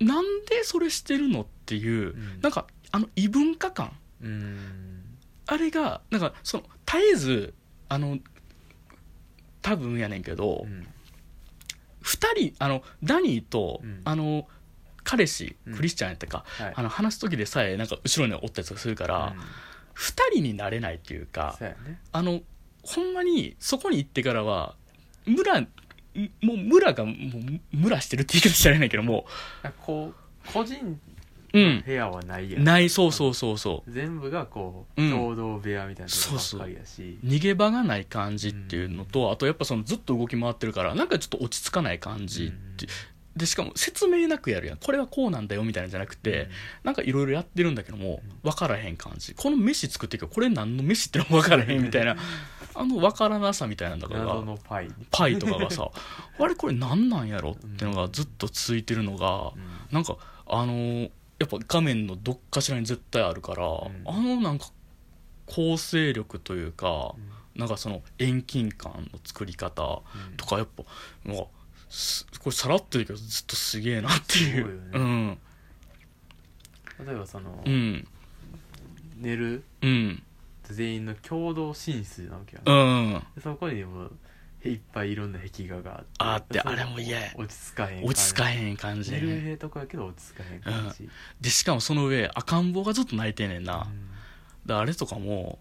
[0.00, 3.92] なんでそれしてるのっていう、んなんかあの異文化感
[5.46, 7.54] あれがなんかその絶えず
[7.88, 8.18] あの
[9.60, 10.86] 多分やねんけど、うん
[12.02, 14.48] 2人あのダニーと、あの
[15.04, 19.42] 彼氏クリスチャンやったか、はいあの話す時でさえなんか後ろにおったりとかするから、うん
[19.94, 22.00] 2人になれないっていうかそうやね。
[22.12, 22.40] あの
[22.82, 24.74] ほんまにそこに行ってからは
[25.26, 27.16] 村もう村がもう
[27.72, 29.24] 村してるって言い方したらいないけども
[29.62, 31.00] なんかこう個人
[31.54, 31.82] うん。
[31.84, 32.64] 部屋はないやん。
[32.64, 33.90] ないそうそうそうそう。
[33.90, 35.10] 全部がこううん。
[35.10, 37.18] 共同部屋みたいなとこばっかりやし。
[37.24, 42.86] 逃げ場がない感じっていうのと、あとやっぱそのずっと動き回ってるからなんかちょっと落ち着かない感じって、
[43.36, 44.76] でしかも説明なくやるやん。
[44.76, 46.48] これはこうなんだよみたいなんじゃなくて、
[46.84, 49.34] なんかいろいろやってるんだけども分からへん感じ。
[49.34, 52.16] この飯作っていくこれ何の飯ってのも分からへんみたいな。
[52.74, 54.88] あの分からなさみたいなんだからパイ。
[55.10, 55.90] パイとかがさ
[56.38, 59.52] あれこれ何なんやろってのがずっと続いてるのが、
[59.90, 60.16] なんか
[60.46, 63.66] あのーやっぱ画面のどっかしらに絶対あるから、ん。
[63.66, 64.66] あのなんか
[65.46, 67.16] 構成力というか、
[67.56, 70.02] なんかその遠近感の作り方
[70.36, 70.84] とかやっぱ
[71.24, 71.48] なんかす
[72.38, 74.66] これさらってるけどずっとすげえなっていう。
[74.66, 74.98] ね。
[74.98, 75.38] うん。
[77.06, 78.06] 例えばそのうん。
[79.18, 80.22] 寝るうん。
[80.64, 84.08] 全員の共同寝室なわけや、うんでそこにも
[84.64, 87.32] いっぱいいろんな壁画があってそあれも嫌や。
[87.36, 91.08] 落ち着かへん落ち着かんへん感じ寝るでええとこやけど落ち着かへん感じ、
[91.40, 94.08] でしかもその上赤ん坊がずっと泣いてんねんな、うん。
[94.66, 95.58] であれとかも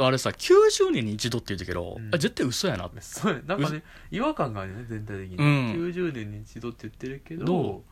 [0.00, 2.14] あれさ90年に一度って言うたけど、うん。
[2.14, 2.86] あ絶対嘘やな。
[2.86, 5.44] ってそうやなんかね違和感があるよね全体的に、うん。
[5.72, 7.82] 90年に一度って言ってるけどどう？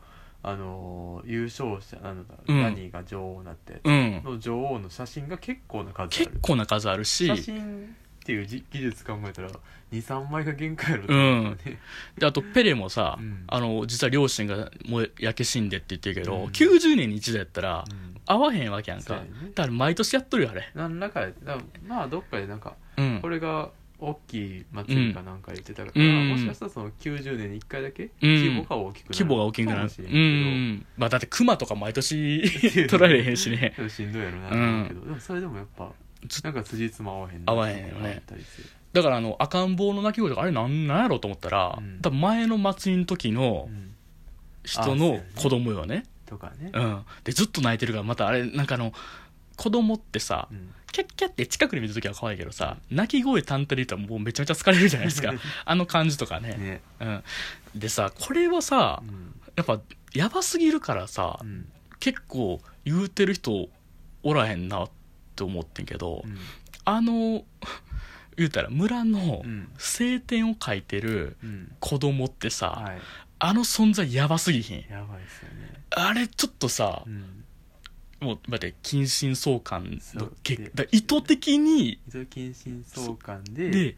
[0.43, 2.61] あのー優勝者なんだ、うん。
[2.61, 4.21] ラニーが女王になって、うん。
[4.23, 7.27] の女王の写真が結構な数あ結る構な数あるし。
[7.27, 9.49] 写真っていうじ技術考えたら
[9.93, 11.79] 23枚が限界やろとうん思うね
[12.17, 13.43] であとペレもさ、うん。
[13.47, 16.45] あの実は両親がもう焼け死んでって言ってるけど、うん。
[16.47, 19.05] 90年に一度やったらうん合わへんわけやんか。
[19.07, 19.29] そうやね。
[19.55, 20.69] だから毎年やっとるよあれ。
[20.75, 23.19] 何らかでだまあどっかでなんかうん。
[23.21, 23.69] これが
[23.99, 26.29] 大きい祭りかなんか言ってたから、うん。
[26.29, 28.35] もしかしたらその90年に1回だけうん。
[28.35, 29.89] 規模が大きくなる規模が大きくなる。
[29.89, 30.07] しれん。
[30.07, 33.73] けど、んまあだって熊とか毎年取られへんしね。
[33.77, 35.91] でもしんどいやろなと思うけど、でもそれでもやっぱ
[36.27, 38.13] ずなんか辻褄合わへんな合わへんよね。
[38.17, 38.69] あったりする。
[38.93, 41.99] だからあの赤ん坊の泣き声とかあれなんなんやろうと思ったら、うん。
[42.01, 43.93] 多分前の祭りの時のうん。
[44.63, 45.29] 人あそうやのね。
[45.35, 47.05] 子供よねとかね、うん。
[47.23, 48.93] でずっと泣いてるからまたあれなんかあの
[49.55, 50.73] 子供ってさ、うん。
[50.91, 55.33] キャッキャって近くで見た時は可愛いけどさ泣き声単体で言ったらもうめちゃめちゃ疲れるじゃないですか。
[55.65, 56.55] あの感じとかね。
[56.57, 56.81] ね。
[56.99, 57.23] うん、
[57.75, 59.33] でさこれはさうん。
[59.55, 59.79] やっぱ
[60.13, 61.67] やばすぎるからさ、うん。
[61.99, 63.69] 結構言うてる人
[64.23, 64.89] おらへんなっ
[65.35, 66.37] て思ってんけど、うん。
[66.85, 67.43] あの
[68.37, 69.69] 言うたら村のうん。
[69.77, 71.75] 晴天を書いてるうん。
[71.79, 73.01] 子供ってさ、はい。
[73.39, 74.85] あの存在やばすぎひん。
[74.89, 75.56] やばいですよね
[75.99, 77.43] あれちょっとさう、ん。
[78.19, 83.95] もう待って近親相関のけでだ意図的に依存近親相関でで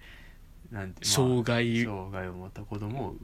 [0.71, 3.15] なんて、障害障害を持った子供を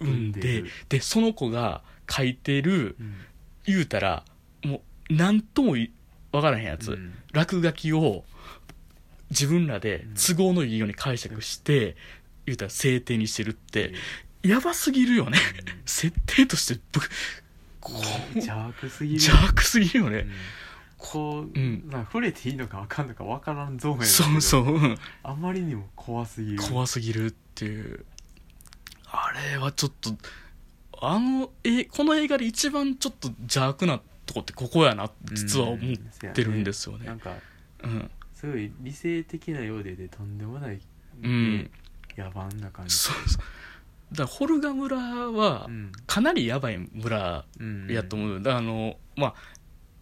[0.00, 0.70] 産んでる。
[0.88, 3.14] でその子が書いてるうん。
[3.66, 4.24] 言うたら
[4.62, 5.90] もう何ともい
[6.32, 7.14] わからへんやつ、うん。
[7.32, 8.24] 落書きを
[9.30, 11.96] 自分らで都合のいいように解釈して、
[12.46, 13.94] 言うたら制定にしてるって、
[14.42, 15.38] やばすぎるよね。
[15.86, 17.43] 設定としてぶ、こう、
[18.34, 20.30] 邪悪すぎる邪悪すぎるよねうん。
[20.96, 28.04] こう、うんな触れていいのか分かんのか分からんゾーンやそうそう、うんあまりにも怖すぎる怖すぎるっていう。
[29.06, 30.10] あれはちょっと、
[31.00, 37.20] あの、え、この映画で一番ちょっと邪悪なとこってここやな実は思ってるんですよねなん。
[37.20, 37.32] か
[37.84, 38.10] うん。
[38.34, 40.80] すごい理性的なようででとんでもない、
[41.22, 41.70] うん
[42.16, 43.42] 野蛮な感じそうそう。
[44.14, 45.92] だホルガ村はう、ん。
[46.06, 47.86] かなりやばい村うん。
[47.90, 49.34] やと思う、だからあのまあ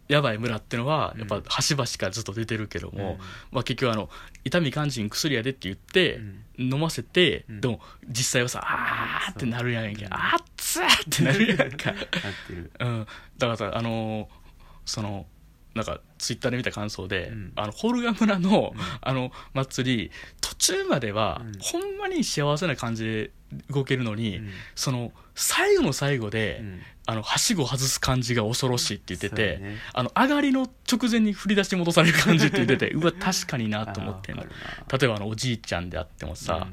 [0.08, 1.20] やばい村ってのはうん。
[1.20, 3.18] やっぱ端々からずっと出てるけども、うん。
[3.50, 4.10] まあ、結局あの
[4.44, 6.20] 痛み感じに薬やでって言って、
[6.58, 7.60] 飲ませて、うん。
[7.60, 11.94] でも実際はさあーってなるやんけ、あっつーってなるやんか、
[12.80, 13.06] うん、
[13.38, 14.42] だからさあのー
[14.84, 15.26] その
[15.74, 17.52] なんかツイッターで見た感想で、うん。
[17.56, 18.80] あのホルガ村の、うん。
[19.00, 20.10] あの祭り
[20.40, 21.52] 途中までは、うん。
[21.60, 23.30] ほんまに幸せな感じで
[23.68, 24.48] 動けるのに、うん。
[24.76, 26.80] その最後の最後で、うん。
[27.04, 29.76] あのはしご外す感じが恐ろしいって言ってて、ね。
[29.92, 36.68] あの上がりの直前に振り出しに戻される感じって言ってて うわ確かになと思って例えばあのおじいちゃんであってもなさ、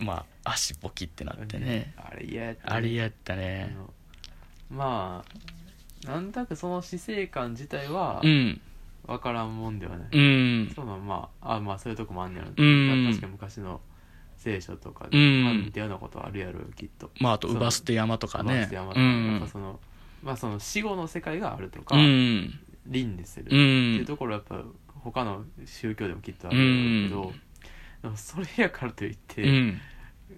[0.00, 0.06] うん。
[0.06, 2.76] まあ足ボキってなってね、あれ嫌やったね。
[2.76, 3.94] あれやったあねの
[4.70, 5.53] まあ
[6.04, 8.60] なんだかその死生観自体はうん。
[9.06, 10.72] 分からんもんではない、うん。
[10.74, 13.06] そうなんまああまあそういうとこもあんねやろ、うん。
[13.06, 13.80] 確かに昔の
[14.38, 15.44] 聖書とかで、うん。
[15.44, 17.10] まあ、似たようなことあるやろきっと。
[17.20, 17.58] まああとそう。
[17.58, 18.44] 姥捨て山とかね。
[18.44, 19.00] まあ山とか。
[19.00, 19.26] うん。
[19.32, 19.80] やっぱその
[20.22, 22.58] まあその死後の世界があるとか、うん。
[22.86, 24.68] 輪廻する、うっていうんところはやっぱ
[25.00, 27.32] 他の宗教でもきっとあるけど、
[28.02, 29.80] でもそれやからといって、うん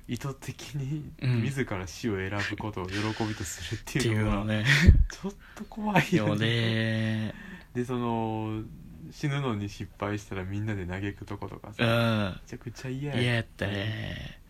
[0.09, 1.43] 意図的にうん。
[1.43, 4.65] 自ら死を選ぶことを喜びとするっってていのは、いううのね。
[5.11, 7.35] ちょっと怖いよよねね
[7.75, 8.63] でその
[9.11, 12.41] 死ぬのに失敗したらみんなで嘆くとことかさ、めうん。
[12.47, 14.41] ちゃくちゃ嫌嫌やったね。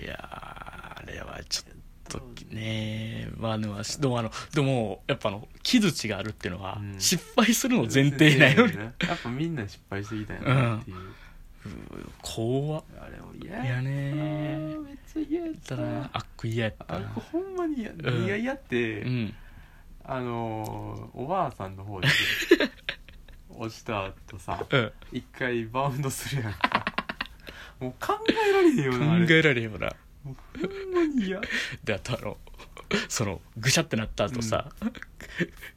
[0.00, 1.74] いやーあれはちょっ
[2.08, 7.00] とねまあでもでもあのでもやっぱあの木槌があるっていうのは、うん。
[7.00, 8.94] 失敗するの前提なよりね。
[9.06, 10.96] やっぱみんな失敗してきたんやなっていう、
[12.22, 12.84] 怖っ。
[13.00, 14.12] あれも嫌いやね
[14.84, 16.10] めっちゃ嫌やっただな。
[16.12, 16.96] あっこ嫌やったな。
[16.96, 17.98] あれほんまに嫌、ん。
[18.00, 19.34] 何が嫌って、うん。
[20.04, 22.08] あのーおばあさんの方で
[23.50, 24.92] 落ちた後さうん。
[25.12, 26.84] 一回バウンドするやんか。
[27.80, 29.38] もう考えられへんよ考なあれ。
[29.38, 29.92] えられへんよな。
[30.24, 31.40] もうほんまに嫌。
[31.84, 32.38] であとあの
[33.08, 34.70] そのぐしゃってなった後さ、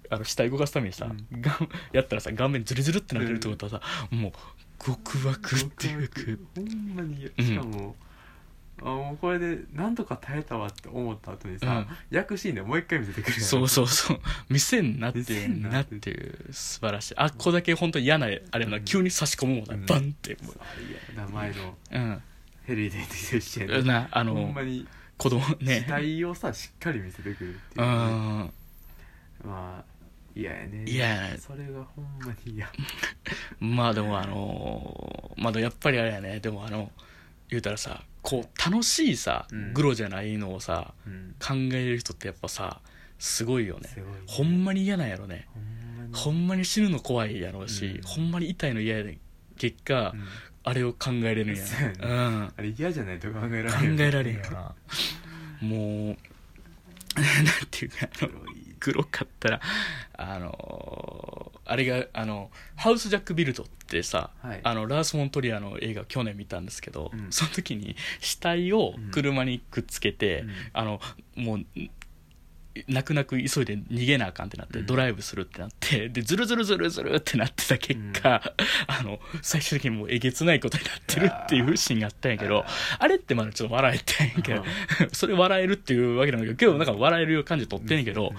[0.09, 1.41] あの死体動かすためにさ、うん。
[1.41, 3.81] がんやったらさ顔面ズルズルってなってるってことはさ、
[4.11, 4.31] もう
[4.83, 6.09] 極悪っていう。
[6.09, 6.21] か
[6.55, 7.31] ほんまに。
[7.39, 7.95] しかも、
[8.81, 11.87] あもうこれでなんとか耐えたわって思った後にさ、うん。
[12.09, 13.41] 焼くシーンでもう一回見せてくるやん。
[13.41, 14.19] そうそうそう。
[14.49, 15.49] 見せんなっていう。
[15.49, 16.51] んななっていう。
[16.51, 17.13] 素晴らしい。
[17.17, 18.85] あっこだけ本当に嫌なあれやな、うん。
[18.85, 19.85] 急に差し込むもんな、うん。
[19.85, 20.37] バンって
[21.15, 21.75] 名前の
[22.15, 22.21] う
[22.65, 23.87] ヘリデンと一緒やうん。
[23.87, 28.53] なあほのんまに子供死ね体をさしっかり見せてくるっていうう、ね、ん。
[29.45, 29.90] まあ
[30.35, 30.85] 嫌やね。
[30.87, 31.37] 嫌やね。
[31.37, 32.71] それがほんまに嫌。
[33.59, 36.39] まあでもあのまあでもやっぱりあれやね。
[36.39, 36.91] でもあの
[37.49, 39.73] 言うたらさこう楽しいさ、うん。
[39.73, 41.35] グロじゃないのをさうん。
[41.39, 42.81] 考えれる人ってやっぱさ
[43.19, 43.89] すごいよね。
[43.95, 44.03] ね。
[44.27, 45.47] ほんまに嫌なんやろね。
[46.13, 46.65] ほんまに。
[46.65, 48.01] 死ぬの怖いやろうし、うん。
[48.01, 49.19] ほんまに痛いの嫌やねん。
[49.57, 50.27] 結果、うん。
[50.63, 51.65] あれを考えれるんや。
[51.65, 51.95] そうやね。
[51.99, 54.75] な、あれ嫌じゃないと考えうん、られん考えられんよな
[55.61, 56.17] もう
[57.19, 57.25] なん
[57.69, 58.29] ていうかあの
[58.81, 59.61] 黒かったら
[60.17, 64.59] あのあれがあのハウス・ジャック・ビルドってさ、はい。
[64.63, 67.27] あのラース・モントリアの映画去年見たんですけど、うん。
[67.31, 70.49] その時に死体を車にくっつけて、うん。
[70.73, 70.99] あの
[71.35, 71.65] もう
[72.87, 74.85] 泣く泣く急いで逃げなあかんってなって、うん。
[74.85, 78.41] ドライブするってなってでズルズルズルズルってなってた結果、
[78.87, 82.63] あの最終的にもうえげつないことになってるっていうシーンがあったんやけど
[82.99, 84.65] あれってまだちょっと笑えてんやけど
[85.11, 88.33] それ笑えるっていうわけなんだけどけどなんか笑える感じで撮ってんやけど、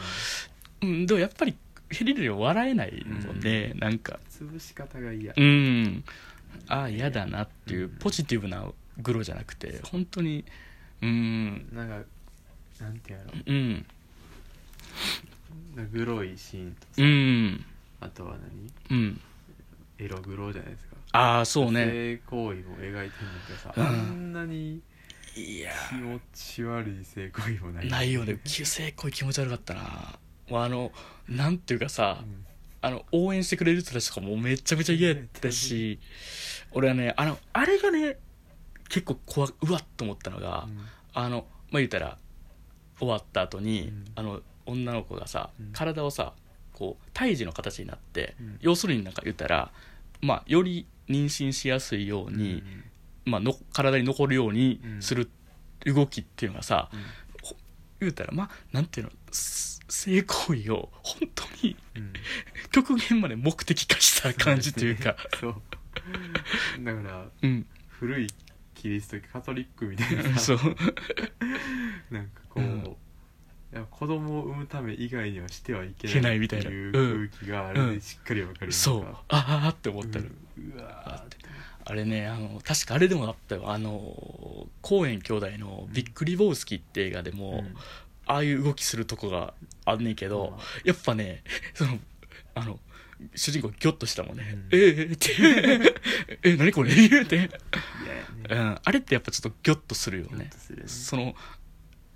[0.80, 1.54] うん、でもやっぱり
[1.90, 5.34] ヘリデリは笑えないもんね、なんか潰し方が嫌。
[5.36, 6.04] うん。
[6.68, 7.90] ああ嫌だなっていううん。
[7.98, 8.66] ポジティブな
[8.98, 10.44] グロじゃなくて本当に
[11.02, 11.68] うん。
[11.72, 12.02] なんか
[12.80, 13.32] なんていうの？
[13.46, 13.86] うん
[15.92, 17.64] グロいシーンとさ、うん。
[18.00, 18.36] あとは
[18.90, 18.98] 何？
[18.98, 19.20] うん。
[19.98, 20.96] エログロじゃないですか。
[21.12, 21.86] ああそうね。
[21.86, 23.10] 性行為も描いてんだ
[23.46, 23.84] けどさ、うん。
[23.84, 24.80] あんなに
[25.36, 25.72] いや。
[25.88, 27.88] 気持ち悪い性行為もない。
[27.88, 28.38] ないよね。
[28.44, 30.18] 急性恋気持ち悪かったな。
[30.48, 30.92] もうあの
[31.28, 32.44] なんていうかさ、うん。
[32.84, 36.00] あの応援してくれる人たちとかもめちゃめちゃ嫌やったし
[36.72, 38.16] 俺はねあのあれがね
[38.88, 40.66] 結構怖うわっと思ったのが、
[41.14, 42.18] あのまあ言うたら
[42.98, 44.04] 終わった後に、うん。
[44.16, 45.72] あの女の子がさ、うん。
[45.72, 46.32] 体をさ
[46.72, 48.58] こう胎児の形になって、うん。
[48.60, 49.70] 要するになんか言ったら、
[50.20, 52.62] まあ、より妊娠しやすいよううんに、
[53.24, 55.30] まあ、の体に残るようにする
[55.84, 57.00] 動きっていうのがさ、うん。
[58.00, 62.12] 言うたらまあなんていうのす性行為を本当にうん。
[62.72, 65.16] 極限まで目的化した感じというか。
[65.38, 65.62] そう
[66.82, 67.66] だからうん。
[67.88, 68.28] 古い
[68.74, 70.38] キリスト教カトリックみたいなさ。
[70.40, 70.58] そう。
[72.10, 72.96] なんかこう、うん
[73.72, 76.70] いや子供を産むため以外にはしてはいけなないいみたいな。
[76.70, 79.06] う空気があれでしっかりわかるそう。
[79.28, 81.42] ああって思ったの、うわー
[81.84, 83.70] あれねあの確かあれでもあったよ。
[83.70, 83.88] あの
[84.82, 87.74] コーエン兄弟の「ビッグ・リボウスキ」って映画でも、うん。
[88.24, 89.52] ああいう動きするとこが
[89.84, 91.42] あんねんけど、やっぱね
[91.74, 91.98] その
[92.54, 92.78] あの
[93.34, 94.68] 主人公ギョッとしたもんね「うん。
[94.70, 97.50] えー、って「え何これ?」言うて、ね。
[98.48, 100.50] うん、あれってやっぱちょっとギョッとするよね。
[100.52, 100.88] とするよね。
[100.88, 101.34] その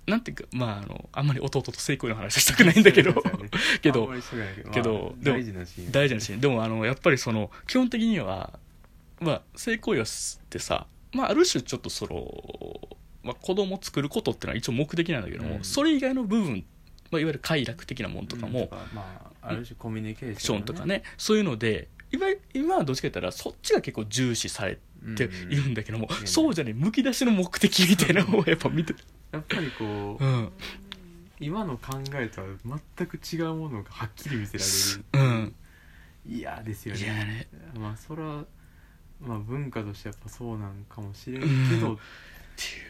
[0.07, 3.13] なんていうかまああのあんまり弟と性行為の話はしたくないんだけど
[3.83, 5.91] けどあんまりしたくないけどけどまあでも大事なシーン。
[5.91, 6.41] 大事なシーン。
[6.41, 8.57] でもあのやっぱりその基本的には
[9.19, 15.63] まあ性行為はすってさまあある種ちょっとその、まあ、子供を作ることってのは一応目的なんだけども、うん。
[15.63, 16.65] それ以外の部分、
[17.11, 24.77] まあ、いわゆる快楽的なもんとかも、うんまあある種コミュニケーシショョンーンとかねそういうので今今はどっちか言ったらそっちが結構重視され
[25.15, 28.93] ているんだけども、うんそうじゃねむき出しの目的みたいなのをやっぱ見て
[29.31, 30.51] やっぱりこう、うん。
[31.39, 32.47] 今の考えとは
[32.97, 34.63] 全く違うものがはっきり見せら
[35.21, 35.31] れる。
[35.31, 35.55] うん。
[36.25, 37.01] 嫌ですよね。
[37.01, 37.47] いやね。
[37.77, 38.45] まあそれは
[39.21, 41.99] まあ文化としてやっぱそうなんかもしれんうんけどっっ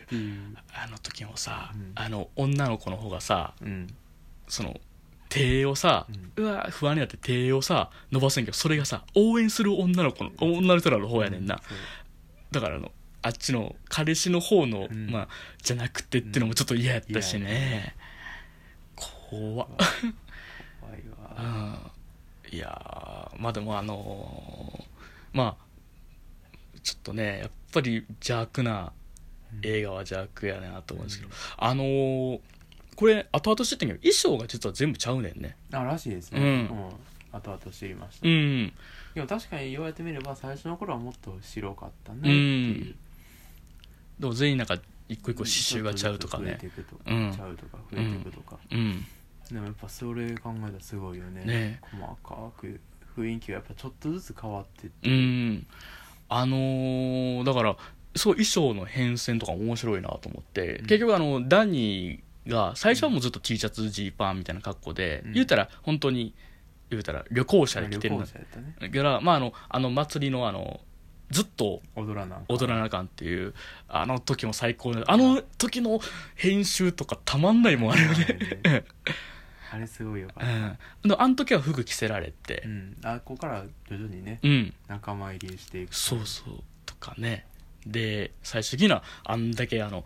[0.09, 0.55] ていう。
[0.73, 1.91] あの時もさ、うん。
[1.95, 3.87] あの女の子の方がさうん。
[4.47, 4.79] その
[5.29, 11.59] 手をさ、うわ不安になって手をさ伸ばせんけどそれがさ応援する女の子の女の人らの方やねんな、
[12.51, 15.09] だからあのあっちの彼氏の方の、うん。
[15.09, 15.27] まあ
[15.61, 17.95] じゃなくてってのもちょっと嫌やったしね、
[18.95, 19.67] 怖っ、
[20.79, 21.03] 怖い
[21.35, 21.77] わ。
[22.47, 25.67] うん、いやーまあでもあのーまあ
[26.81, 28.93] ちょっとねやっぱり邪悪な
[29.61, 32.39] 映画は邪悪やなと思うんですけど、あのー
[32.97, 35.55] これ後々知ってんけど衣装が実は全部ちゃうねんね。
[35.71, 36.39] あらしいですね。
[36.41, 36.69] うん。
[37.31, 38.73] 後々知りました、うん。
[39.13, 42.95] でも確かに言われてみれば最初の頃はもっと白かったねっていう、
[44.19, 44.77] でも全員なんか
[45.07, 46.57] 一個一個刺繍がちゃうとかね。
[46.59, 49.05] ちょっとずつ増えていくとか、うんちゃうとか増えていくとか、うん。
[49.51, 51.45] でもやっぱそれ考えたらすごいよね。
[51.45, 51.79] ね。
[51.91, 52.79] 細かく
[53.15, 55.09] 雰囲気がやっぱちょっとずつ変わってって。
[55.09, 55.67] うん。
[56.29, 57.77] あのーだから
[58.15, 60.85] そう衣装の変遷とか面白いなと思って、うん。
[60.87, 65.33] 結局あのダニーが最初はもうずっと T シャツジーパンみたいな格好で、うん。
[65.33, 66.33] 言うたら本当に
[66.89, 68.75] 言うたら旅行者で来てるの旅行者やったね。
[68.79, 70.79] だからまああのあの祭りのあの
[71.31, 73.53] ずっと踊らな踊らなあかんっていう
[73.89, 75.99] あの時も最高であの時の
[76.35, 78.85] 編集とかたまんないもんあるよね。
[79.69, 80.47] あれすごいよかった。
[80.47, 81.09] うん。
[81.09, 82.63] であの時は服着せられて。
[82.65, 82.97] うん。
[83.03, 84.73] あここから徐々にねうん。
[84.87, 85.93] 仲間入りしていく。
[85.93, 86.63] そうそう。
[86.85, 87.45] とかね
[87.91, 90.03] で最終的にはあんだけあの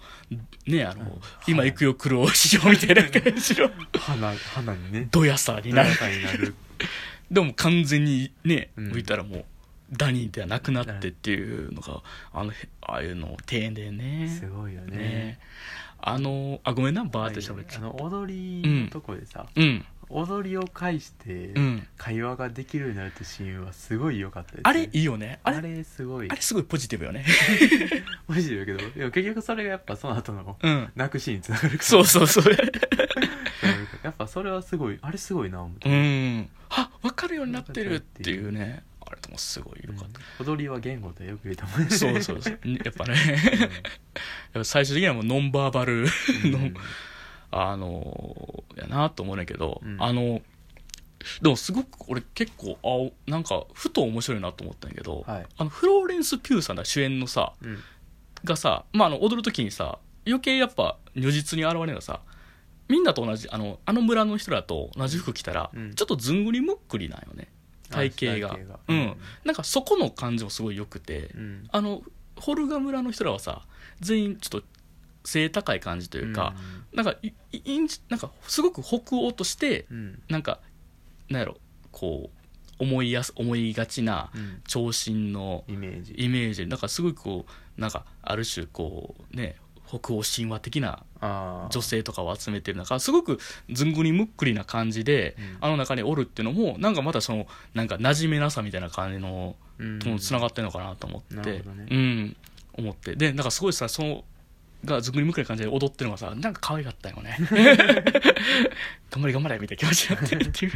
[0.67, 1.21] ねあの、うん。
[1.47, 3.69] 今行くよ苦労しようみたいな感じの。
[3.97, 5.07] 花花にね。
[5.11, 5.89] どやさになる。
[5.89, 6.55] 中になる。
[7.31, 8.89] でも完全にねうん。
[8.91, 9.45] 向いたらもう
[9.91, 12.01] ダニーではなくなってっていうのが
[12.33, 14.27] あのへああいうの丁寧ね。
[14.27, 14.97] すごいよね。
[14.97, 15.39] ね。
[15.99, 21.87] あのあごめんなバーって喋っちゃうあの踊りのとこでさ、うん踊りを介してうん。
[21.97, 25.39] 会話ができるようになるってシーンはすごい良かったです、ね、あれいいよね。
[25.43, 26.29] ああれれすごい。
[26.29, 27.25] あれすごいポジティブよね。
[28.27, 30.91] マジで言うけどでも結局それがやっぱその後のうん。
[30.95, 31.83] 泣くシーンにつながるから。
[31.83, 32.53] そうそうそう。
[34.03, 36.49] やっぱそれはすごいあれすごいな思って、うん。
[36.69, 38.83] あ分かるようになってるっていうね。
[39.11, 41.87] あれともすごいよかっ踊りは言語とよく言うと思う。
[41.87, 42.59] た、そうそうそう。
[42.63, 43.15] やっぱね。
[43.59, 43.69] やっ
[44.53, 46.05] ぱ最終的にはもうノンバーバル。
[46.45, 46.51] うん。
[46.51, 46.59] の
[47.51, 49.97] あのやなと思うねんけど、うん。
[50.01, 50.41] あの
[51.41, 55.45] でもすごく俺結構あなんかふと面白いなと思ったんやけど、はい。
[55.57, 57.79] あのフローレンス・ピューさんだ主演のさうん。
[58.43, 62.21] がさ、まあ、あの踊る時にさ余計やっぱ如実に現れるのがさ
[62.87, 65.93] みんなと同じあのあの村の人らと同じ服着たら、うん。
[65.93, 67.49] ちょっとずんぐりむっくりなんよね。
[67.89, 68.79] 体型が。
[68.87, 69.17] うん。
[69.45, 71.67] なんかそこの感じもすごい良くて、うん。
[71.71, 72.01] あの
[72.37, 73.61] ホルガ村の人らはさ
[73.99, 74.67] 全員ちょっと
[75.23, 76.55] 背高い感じというか、
[76.93, 79.97] なんかいいいんなんかすごく北欧としてうん。
[79.97, 80.59] うんなんか
[81.29, 81.57] なんやろ
[81.91, 82.29] こ
[82.79, 84.61] う思いやす思いがちなうん。
[84.67, 86.15] 長身のイメージ。
[86.17, 86.67] イメージ。
[86.67, 87.45] なんかすごいこ
[87.77, 89.55] うなんかある種こうね
[89.87, 91.03] 北欧神話的な
[91.69, 95.67] 女性とかを集めてる中すごくずんぐりむっくりな感じで、うん。
[95.67, 99.99] あの中におるっていうのもなんかまたそのなんか馴染めなさみたいな感じのうん。
[99.99, 101.63] ともつながってるのかなと思って、ね。
[101.89, 102.35] うん。
[102.73, 103.15] 思って。
[103.15, 104.23] でなんかすごいさその
[104.85, 107.37] がずんぐりむっくりな感じで踊ってるのがさなんか可愛かったよね。
[109.11, 110.71] 頑張れ頑張れみたいな気持ちになってるっていう。
[110.71, 110.75] ち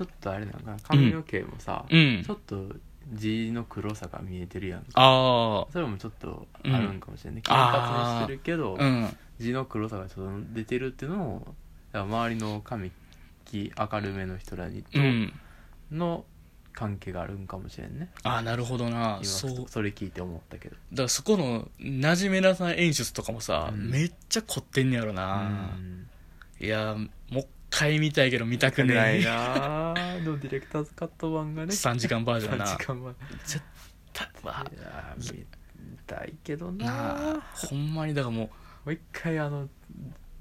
[0.00, 0.76] ょっとあれなんかな。
[0.82, 2.22] 髪の毛もさ、うん。
[2.24, 2.74] ちょっと
[3.12, 9.16] 地の黒さが見えてるやんあそれもちょっとあるんかもしれない、金あー髪にしてるけど、あうん。
[9.38, 11.54] 地の黒さがちょっと出てるっていうのをだか
[11.98, 12.90] ら周りの髪
[13.44, 15.32] き明るめの人らにとうん。
[15.92, 16.24] の
[16.74, 19.20] 関係があるんかもしれんね、ああなるほどな。
[19.22, 19.66] 今そう。
[19.68, 20.74] それ聞いて思ったけど。
[20.92, 23.90] だからそこの馴染めなさ演出とかもさ、うん。
[23.90, 26.08] めっちゃ凝ってんねやろうな、ん。
[26.60, 26.96] いや
[27.30, 29.90] もう一回見たいけど見たくねないえな。
[29.90, 29.94] あ
[30.24, 31.72] のディレクターズカット版がね。
[31.72, 32.66] 3時間バージョンな。
[32.66, 33.16] 3時間版
[34.12, 35.44] たわいやー見
[36.06, 36.86] たいけどな。
[36.86, 38.50] なあほんまにだからもも
[38.86, 39.70] う一回あのう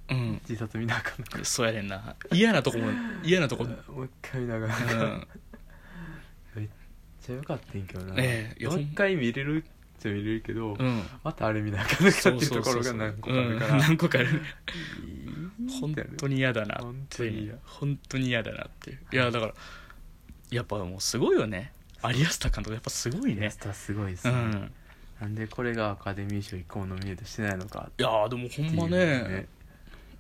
[0.10, 0.42] うん。
[0.50, 2.16] 自殺見なあかんそうやねんな。
[2.32, 2.92] 嫌なとこも
[3.24, 5.28] 嫌なとこ、うん、もう一回見ながらめっ
[7.26, 11.04] ちゃよかったんけどな、ええもう一回見れるっちゃ見れるけど、うん。
[11.24, 13.80] またあれ見なあかんのかってそいううところが何個かあるから、うん。
[13.80, 14.28] 何個かある。
[14.28, 17.56] いい本当に嫌だなっ本当てに嫌。
[17.64, 19.00] 本当に嫌だなっていう。
[19.14, 19.54] いやだから
[20.52, 21.72] やっぱもうすごいよね。
[22.04, 23.44] 有安田監督やっぱすごいね。
[23.44, 24.72] イエスタすごいですね、うん。
[25.22, 29.48] なんでこれがアカデミー賞一個もノミネートしてないのかいやーでもほんまっていうね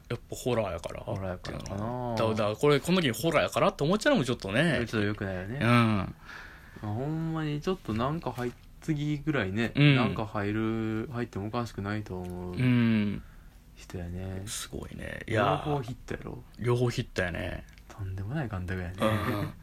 [0.10, 1.02] やっぱホラーやから。
[1.02, 4.86] ホラーやからかなだからこれこの時にホラーやからって思っちゃうのもちょっとね。
[4.88, 5.68] ちょっとよくないよね、うん。
[5.68, 6.08] まあ
[6.88, 8.52] ほんまにちょっとなんか入っ
[8.84, 9.96] 次ぐらいね、うん。
[9.96, 13.24] なんか入る入ってもおかしくないと思ううん。
[13.76, 15.22] 人やね、すごいね。
[15.26, 16.44] い両や方ヒットやろ。
[16.60, 17.66] 両方ヒットやね。
[17.88, 18.94] とんでもない監督やね。
[19.00, 19.54] うん。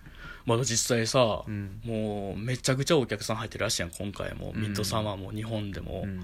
[0.47, 1.81] まだ実際さうん。
[1.85, 4.53] もうめちゃくちゃお客さん入ってるらしいやん今回も。
[4.55, 4.63] うん。
[4.63, 6.23] ミッドサマーも日本でも、いやうんー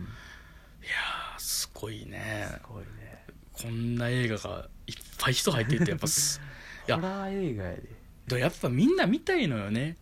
[1.39, 2.47] すごいね。
[2.49, 6.41] すごいねこんな映画がいっぱい人入っててやっぱす
[6.87, 7.77] いやホラー映画や
[8.29, 9.97] でやっぱみんな見たいのよね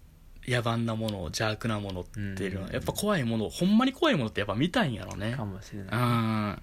[0.47, 2.73] 野蛮なもの邪悪なものっていうのは、うん。
[2.73, 5.33] やっぱ怖いものほんまに怖いものってやっぱ見たいんやろね。
[5.33, 5.87] かもしれうん。
[5.87, 6.63] ない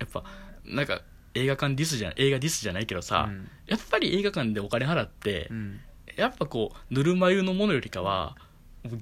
[0.00, 0.24] やっぱ
[0.64, 1.02] なんか
[1.34, 3.48] 映画館ディスじゃ映画ディスじゃないけどさ、うん。
[3.66, 5.80] やっぱり映画館でお金払って、うん。
[6.16, 8.36] やっぱこうぬるま湯のものよりかは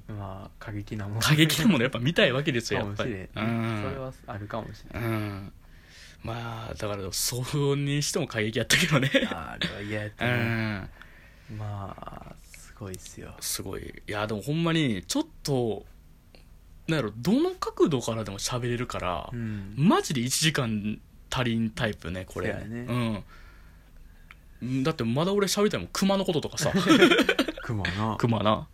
[0.08, 1.20] まあ過激なもの。
[1.20, 3.12] 過激なものやっぱ見たいわけですよやっぱり。
[3.12, 3.26] うん。
[3.26, 5.52] それはあるかもしれうない、ん。
[6.24, 7.42] まあだからそ
[7.72, 9.10] うにしても過激やったけどね。
[9.30, 10.90] あれは嫌やったうね、ん。
[11.56, 12.47] まあす
[12.78, 13.34] ごいっすよ。
[13.40, 14.02] すごい。
[14.06, 15.84] いやでもほんまにちょっと
[16.88, 19.74] なんやろどの角度からでも喋れるから、うん。
[19.76, 20.98] マジで1時間
[21.30, 22.52] 足りんタイプねこれ。
[22.52, 23.24] そうやね。
[24.62, 24.82] うん。
[24.82, 25.88] だってまだ俺喋りたいもん。
[25.92, 26.72] 熊のこととかさ。
[27.62, 28.16] クマな。
[28.18, 28.66] 熊な。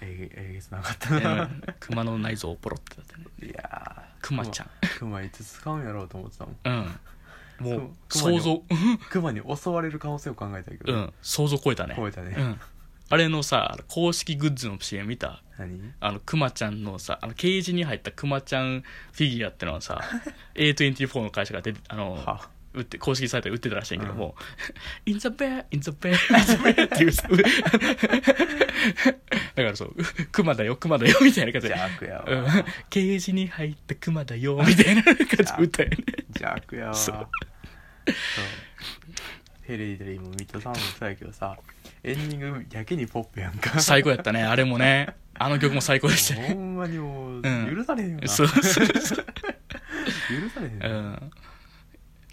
[0.00, 3.52] えげえげつなかったな、熊の内臓をポロってだってね。
[3.52, 4.70] いやー熊ちゃん。
[4.98, 6.56] クマいつ使うんやろうと思ってたもん。
[6.64, 7.76] うん。
[7.78, 8.62] もう熊に想像。
[9.10, 11.12] クマに襲われる可能性を考えたけど、うん。
[11.20, 11.94] 想像超えたね。
[11.96, 12.60] 超えたね、うん
[13.12, 15.42] あれのさ公式グッズの CM 見た？
[15.58, 15.92] 何？
[16.00, 18.80] あのクマちゃんのさあのケージに入ったクマちゃん
[19.12, 20.00] フィギュアってのはさ
[20.56, 24.34] A24 の会社が出てあのは売って公式サイトで売ってたらしいんやけども
[25.06, 27.36] 「う In the bear, in the bear, in the bear」っていうさ だ
[29.62, 29.94] からそう
[30.32, 31.74] 「クマだよクマだよ」みたいな感じで。
[31.74, 32.24] 邪悪やわ。
[32.26, 32.64] うん。
[32.88, 35.96] ケージに入ったクマだよみたいな感じで歌えね
[36.28, 36.94] 邪悪やわ。
[36.94, 37.20] そそう。
[37.20, 37.26] う
[39.64, 41.58] ヘレディタリーもミッドサマーもそうやけどさ
[42.04, 43.80] エンディングやけにポップやんか。
[43.80, 44.42] 最高やったね。
[44.42, 45.14] あれもね。
[45.34, 46.40] あの曲も最高でした。
[46.40, 47.76] ねほんまにもううん。
[47.76, 48.86] 許されへんよな、そうそうそう。
[48.86, 49.24] 許
[50.52, 51.30] されへんよ、うん。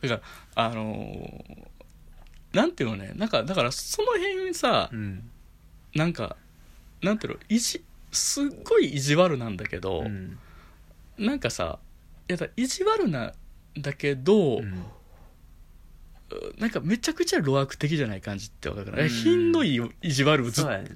[0.01, 0.21] だか
[0.55, 1.67] らあのー
[2.51, 3.11] なんていうのね。
[3.15, 5.29] なんかだからその辺さうん。
[5.93, 6.35] なんか
[7.01, 10.39] なんていうのいじすっごい意地悪なんだけど、うん。
[11.17, 11.77] なんかさ
[12.27, 13.33] いやだ意地悪な
[13.75, 14.83] んだけど、うん
[16.57, 19.09] なんかめちゃくちゃ路悪的じゃない感じってわかるかな、うん。
[19.09, 20.89] ひんどい意地悪をずっそうやね。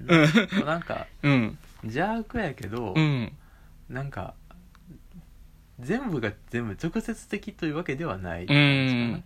[0.60, 1.58] ななんか うん。
[1.82, 3.32] 邪悪やけど、うん。
[3.88, 4.34] なんか
[5.80, 9.24] 全部が全部直接的というわけではないうん。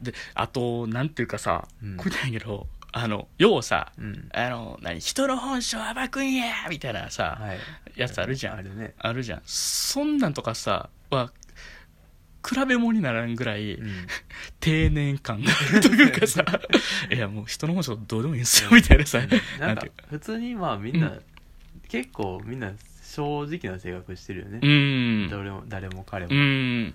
[0.00, 1.96] であとなんていうかさ、うん。
[1.96, 4.28] これなんやけどあの要はさうん。
[4.32, 5.00] あの何？
[5.00, 7.58] 人の本性暴くんやみたいなさ、はい。
[7.96, 8.58] やつあるじゃん。
[8.58, 8.94] あるね。
[8.98, 9.42] あるじゃん。
[9.44, 11.32] そんなんとかさは
[12.48, 14.06] 比べ物にならんぐらいうん。
[14.60, 16.44] 定年感があるというかさ
[17.12, 19.20] いやもう人の本性どうでもいいんすよみたいなさ。
[19.60, 19.92] なんかていう。
[20.10, 21.22] 普通にまあみんな、うん。
[21.88, 22.72] 結構みんな
[23.04, 24.60] 正直な性格してるよね。
[24.62, 25.28] う、ん。
[25.30, 26.94] 誰も誰も彼も、うん。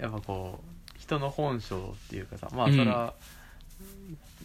[0.00, 2.76] やっぱこう人の本性っていうかさまあうん。
[2.76, 3.14] そら、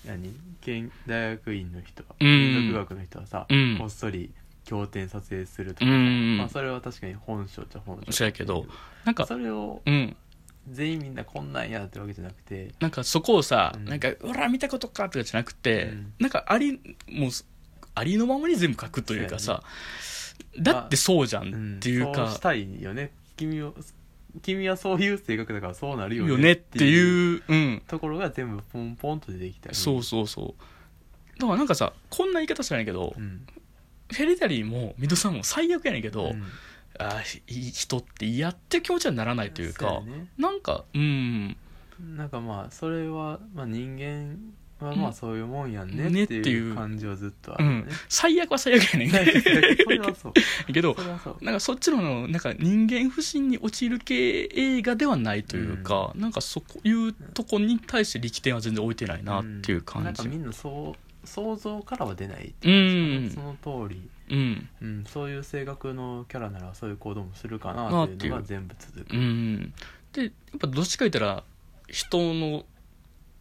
[0.06, 0.34] 何？
[0.62, 2.28] 研大学院の人はうん。
[2.28, 3.78] 民族学の人はさ、うん。
[3.78, 4.32] こっそり
[4.70, 8.26] 経典撮影するとうか、んまあ、それは確かに本性っちゃ本性。
[8.26, 8.68] やけど
[9.04, 10.16] なんかそれをうん。
[10.70, 13.86] 全員みんなこんなんやってわけじゃなくてなんかそこをさ、うん。
[13.86, 16.14] なんか「うら見たことか」とかじゃなくて、うん。
[16.20, 16.74] なんかあり
[17.08, 17.30] もう
[17.96, 19.64] ありのままに全部書くというかさ、
[20.54, 23.12] やだってそうじゃうんんっていうかそうし、たいよね。
[23.38, 23.74] 君を
[24.44, 26.52] 君はそういう性格だからそうなるよね。
[26.52, 29.76] ってういう、うん、ところが全部ポンポンと出てきたり。
[29.76, 31.40] そうそうそう。
[31.40, 33.42] だからなんかさこんな言い方したらいいけど、うん
[34.12, 36.44] フェリタリーもミドさんも最悪やねんけど、うん。
[36.98, 40.28] ああいい人って嫌って気持ちにはならないというかね。
[40.38, 41.56] なんかうん。
[42.16, 44.38] なんかまあそれは、まあ、人間
[44.86, 45.08] はまうん。
[45.10, 46.76] あそういうもんやんねねっていう。
[46.76, 47.70] 感じはずっとあうん。
[47.70, 50.96] るよね、最悪は最悪やねんけど。
[51.42, 60.06] なんかそっちのなんか人間不信に陥る系映画ではないというか、なんかそういうとこに対して力点は全然置いてないなっていう感じ。
[60.06, 64.70] なんかみんなそう想像からは出ないってその通り、うん。
[64.82, 69.16] うん、そういう性格のキャラならそういう行動もするかなっていうのが全部続く。
[69.16, 69.74] うん。
[70.14, 71.44] でやっぱどっちか言ったら
[71.88, 72.66] 人の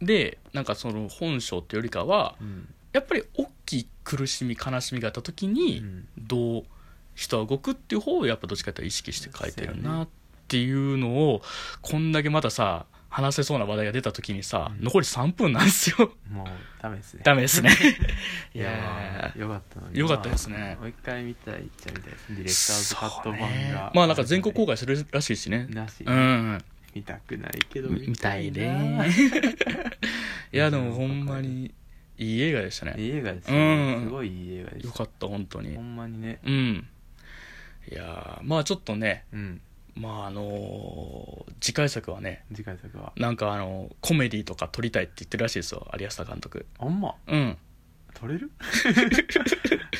[0.01, 2.67] でなんかその本性っていうよりかはうん。
[2.91, 6.07] やっぱり大きい苦しみ悲しみがあった時にうん。
[6.17, 6.63] どう
[7.15, 10.07] 人は動くっていう方をやっぱどっちかっていうと意識して書いてるなっ
[10.47, 11.41] ていうのを
[11.81, 14.83] こんだけまたさ話せそうな話題が出た時にさ、うん。
[14.85, 16.11] 残り3分なんですよ。
[16.31, 16.47] もう
[16.81, 17.21] ダメですね。
[17.23, 17.71] ダメですね。
[18.53, 19.39] いいややー。
[19.41, 19.99] よかったのに。
[19.99, 20.77] よかったですね。
[20.79, 25.65] もう一回見たいっちゃ見たいですディレクターズカットそう版ねがまあなんか全国公開するらしいしね。
[25.69, 26.63] なし、うん。
[26.95, 29.09] 見たくないけど見たいなね
[30.51, 31.71] いやでもほんまに
[32.17, 32.95] いい映画でしたね。
[32.97, 34.03] いい映画ですうねん。
[34.05, 34.85] すごいいい映画です。
[34.87, 35.75] よかった本当に。
[35.75, 36.39] ほんまにね。
[36.43, 36.87] うん。
[37.91, 39.61] いやーまあちょっとねうん
[39.99, 43.11] まああのー次回作はね次回作は。
[43.17, 46.65] なんかあのコメディとか撮りたいって言ってるらしいですよ有安田監督。
[46.79, 47.15] あんま？
[47.27, 47.57] うん。
[48.13, 48.49] 撮れる？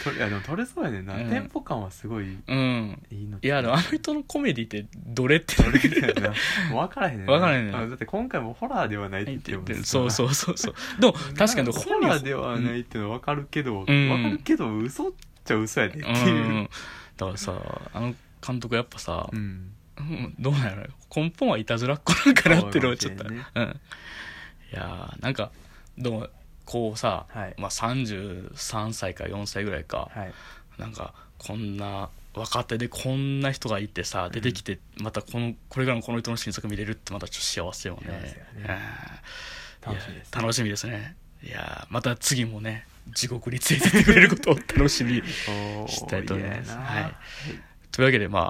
[0.04, 1.30] 撮れあでも撮れそうやねんな、うん。
[1.30, 3.02] テンポ感はすごいうん。
[3.12, 3.38] いいの。
[3.41, 5.56] いやでもあの人のコメディってどれって。
[5.58, 6.34] 撮れるやな。
[6.74, 7.34] 分からへんねんな。
[7.34, 10.76] 分からへんねんあだって今回もホラーではないって言ってもそうそうそうそう。
[11.02, 13.86] でも確かにホ本人ラーではないってのは分かるけど、ん。
[13.86, 15.12] 分かるけど嘘っ
[15.43, 16.14] ちゃ嘘やでってう。
[16.14, 16.70] いう、ん。
[17.18, 17.54] だからさ
[17.93, 20.84] あの監督やっぱさ、うんう んどうなんやろ
[21.16, 23.64] 根本はいたずらっ子なんかなってのはちょっと、そうかもしうん。
[24.72, 25.52] いやーなんか
[25.97, 26.28] でも
[26.66, 27.56] こうさ、はい。
[27.58, 30.34] まあ、33歳か4歳ぐらいか、はい。
[30.78, 38.02] なんかこんな若手でこんな人がいてさ出てきてまたこのこれからのこの人の新作見れるってまたちょっと幸せよね。
[38.02, 38.80] 幸せやね。
[39.86, 39.93] うん。
[39.93, 41.16] 楽しみですいや楽しみですね。
[41.41, 42.86] いやーまた次もね
[43.16, 46.68] 地獄についてってくれることを 楽しみおーしたいと思います。
[46.68, 46.86] 嫌やな。
[46.86, 47.16] はい。
[47.91, 48.43] というわけでまあ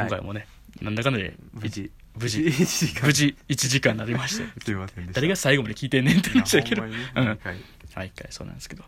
[0.00, 0.08] はい。
[0.08, 0.46] 今回もね、
[0.80, 1.90] なんだかんだで無事。
[2.16, 2.40] 無事。
[2.40, 3.06] 1時間。
[3.06, 6.86] 無事1時間になりましてすいませんでした誰が最後まで聞いてんねんって話だけど。
[6.86, 7.58] いやほうんんまに。
[7.58, 7.64] ね
[7.94, 8.84] 毎回そうなんですけど。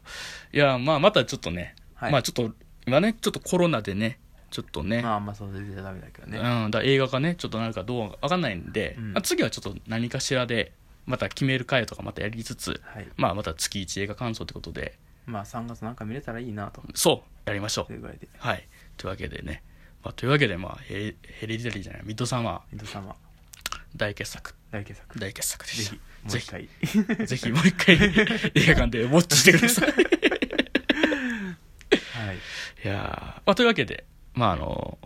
[0.53, 2.13] いやまあまたちょっとね、はい。
[2.13, 2.55] まあちょっと
[2.87, 4.21] 今ねちょっとコロナでね
[4.51, 9.13] ちょっとね、まあまあそう出てダメだけどね、うん、だ映画がねちょっとなるかどうか分かんないんで、うん。
[9.13, 10.73] まあ、次はちょっと何かしらで
[11.07, 13.09] また決める回とかまたやりつつ、はい。
[13.17, 14.99] まあ、また月1映画感想ということで。
[15.27, 16.83] まあ3月なんか見れたらいいなと。
[16.95, 18.29] そうやりましょというぐらいで。
[18.39, 18.67] はい。
[18.97, 19.63] というわけでね、
[20.03, 22.61] まあ、というわけでまあヘヘレディタリーじゃないミッドサマー。
[22.73, 23.15] ミッドサマー。
[23.97, 24.55] 大傑作。
[24.71, 25.19] 大傑作。
[25.19, 26.69] 大傑作でぜしひたもう一回。
[27.27, 27.97] ぜひ もう一回
[28.55, 29.91] 映画館でウォッチしてください。
[29.91, 29.95] は
[32.33, 32.37] い。
[32.85, 32.97] いやー
[33.47, 34.99] まあ、というわけで、まああの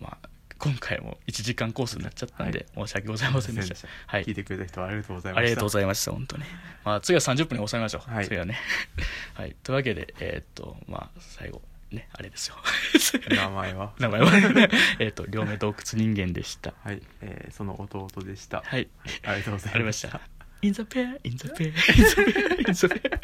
[0.00, 0.28] まあ、
[0.58, 3.74] 今回も1時間コースになっちゃったんで、申し訳ございませんでした。
[4.06, 4.24] はい。
[4.24, 5.40] 聞いてくれた人はありがとうございました。
[5.40, 6.44] ありがとうございました、本当に。
[6.84, 8.10] まあ、次は30分に収めましょう。
[8.10, 8.24] はい。
[8.26, 8.58] 次はね。
[9.34, 9.56] はい。
[9.62, 11.62] というわけで、えーっと、まあ、最後、
[11.92, 12.56] ね、あれですよ。
[13.30, 13.92] 名前は？
[14.00, 14.68] 名前はね、
[14.98, 16.74] えーっと、両目洞窟人間でした。
[16.82, 18.88] はい、えーその弟でしたはい。
[19.24, 20.20] ありがとうございましたた。
[20.62, 23.20] in the pair, in the pair, in the pair, in the pair.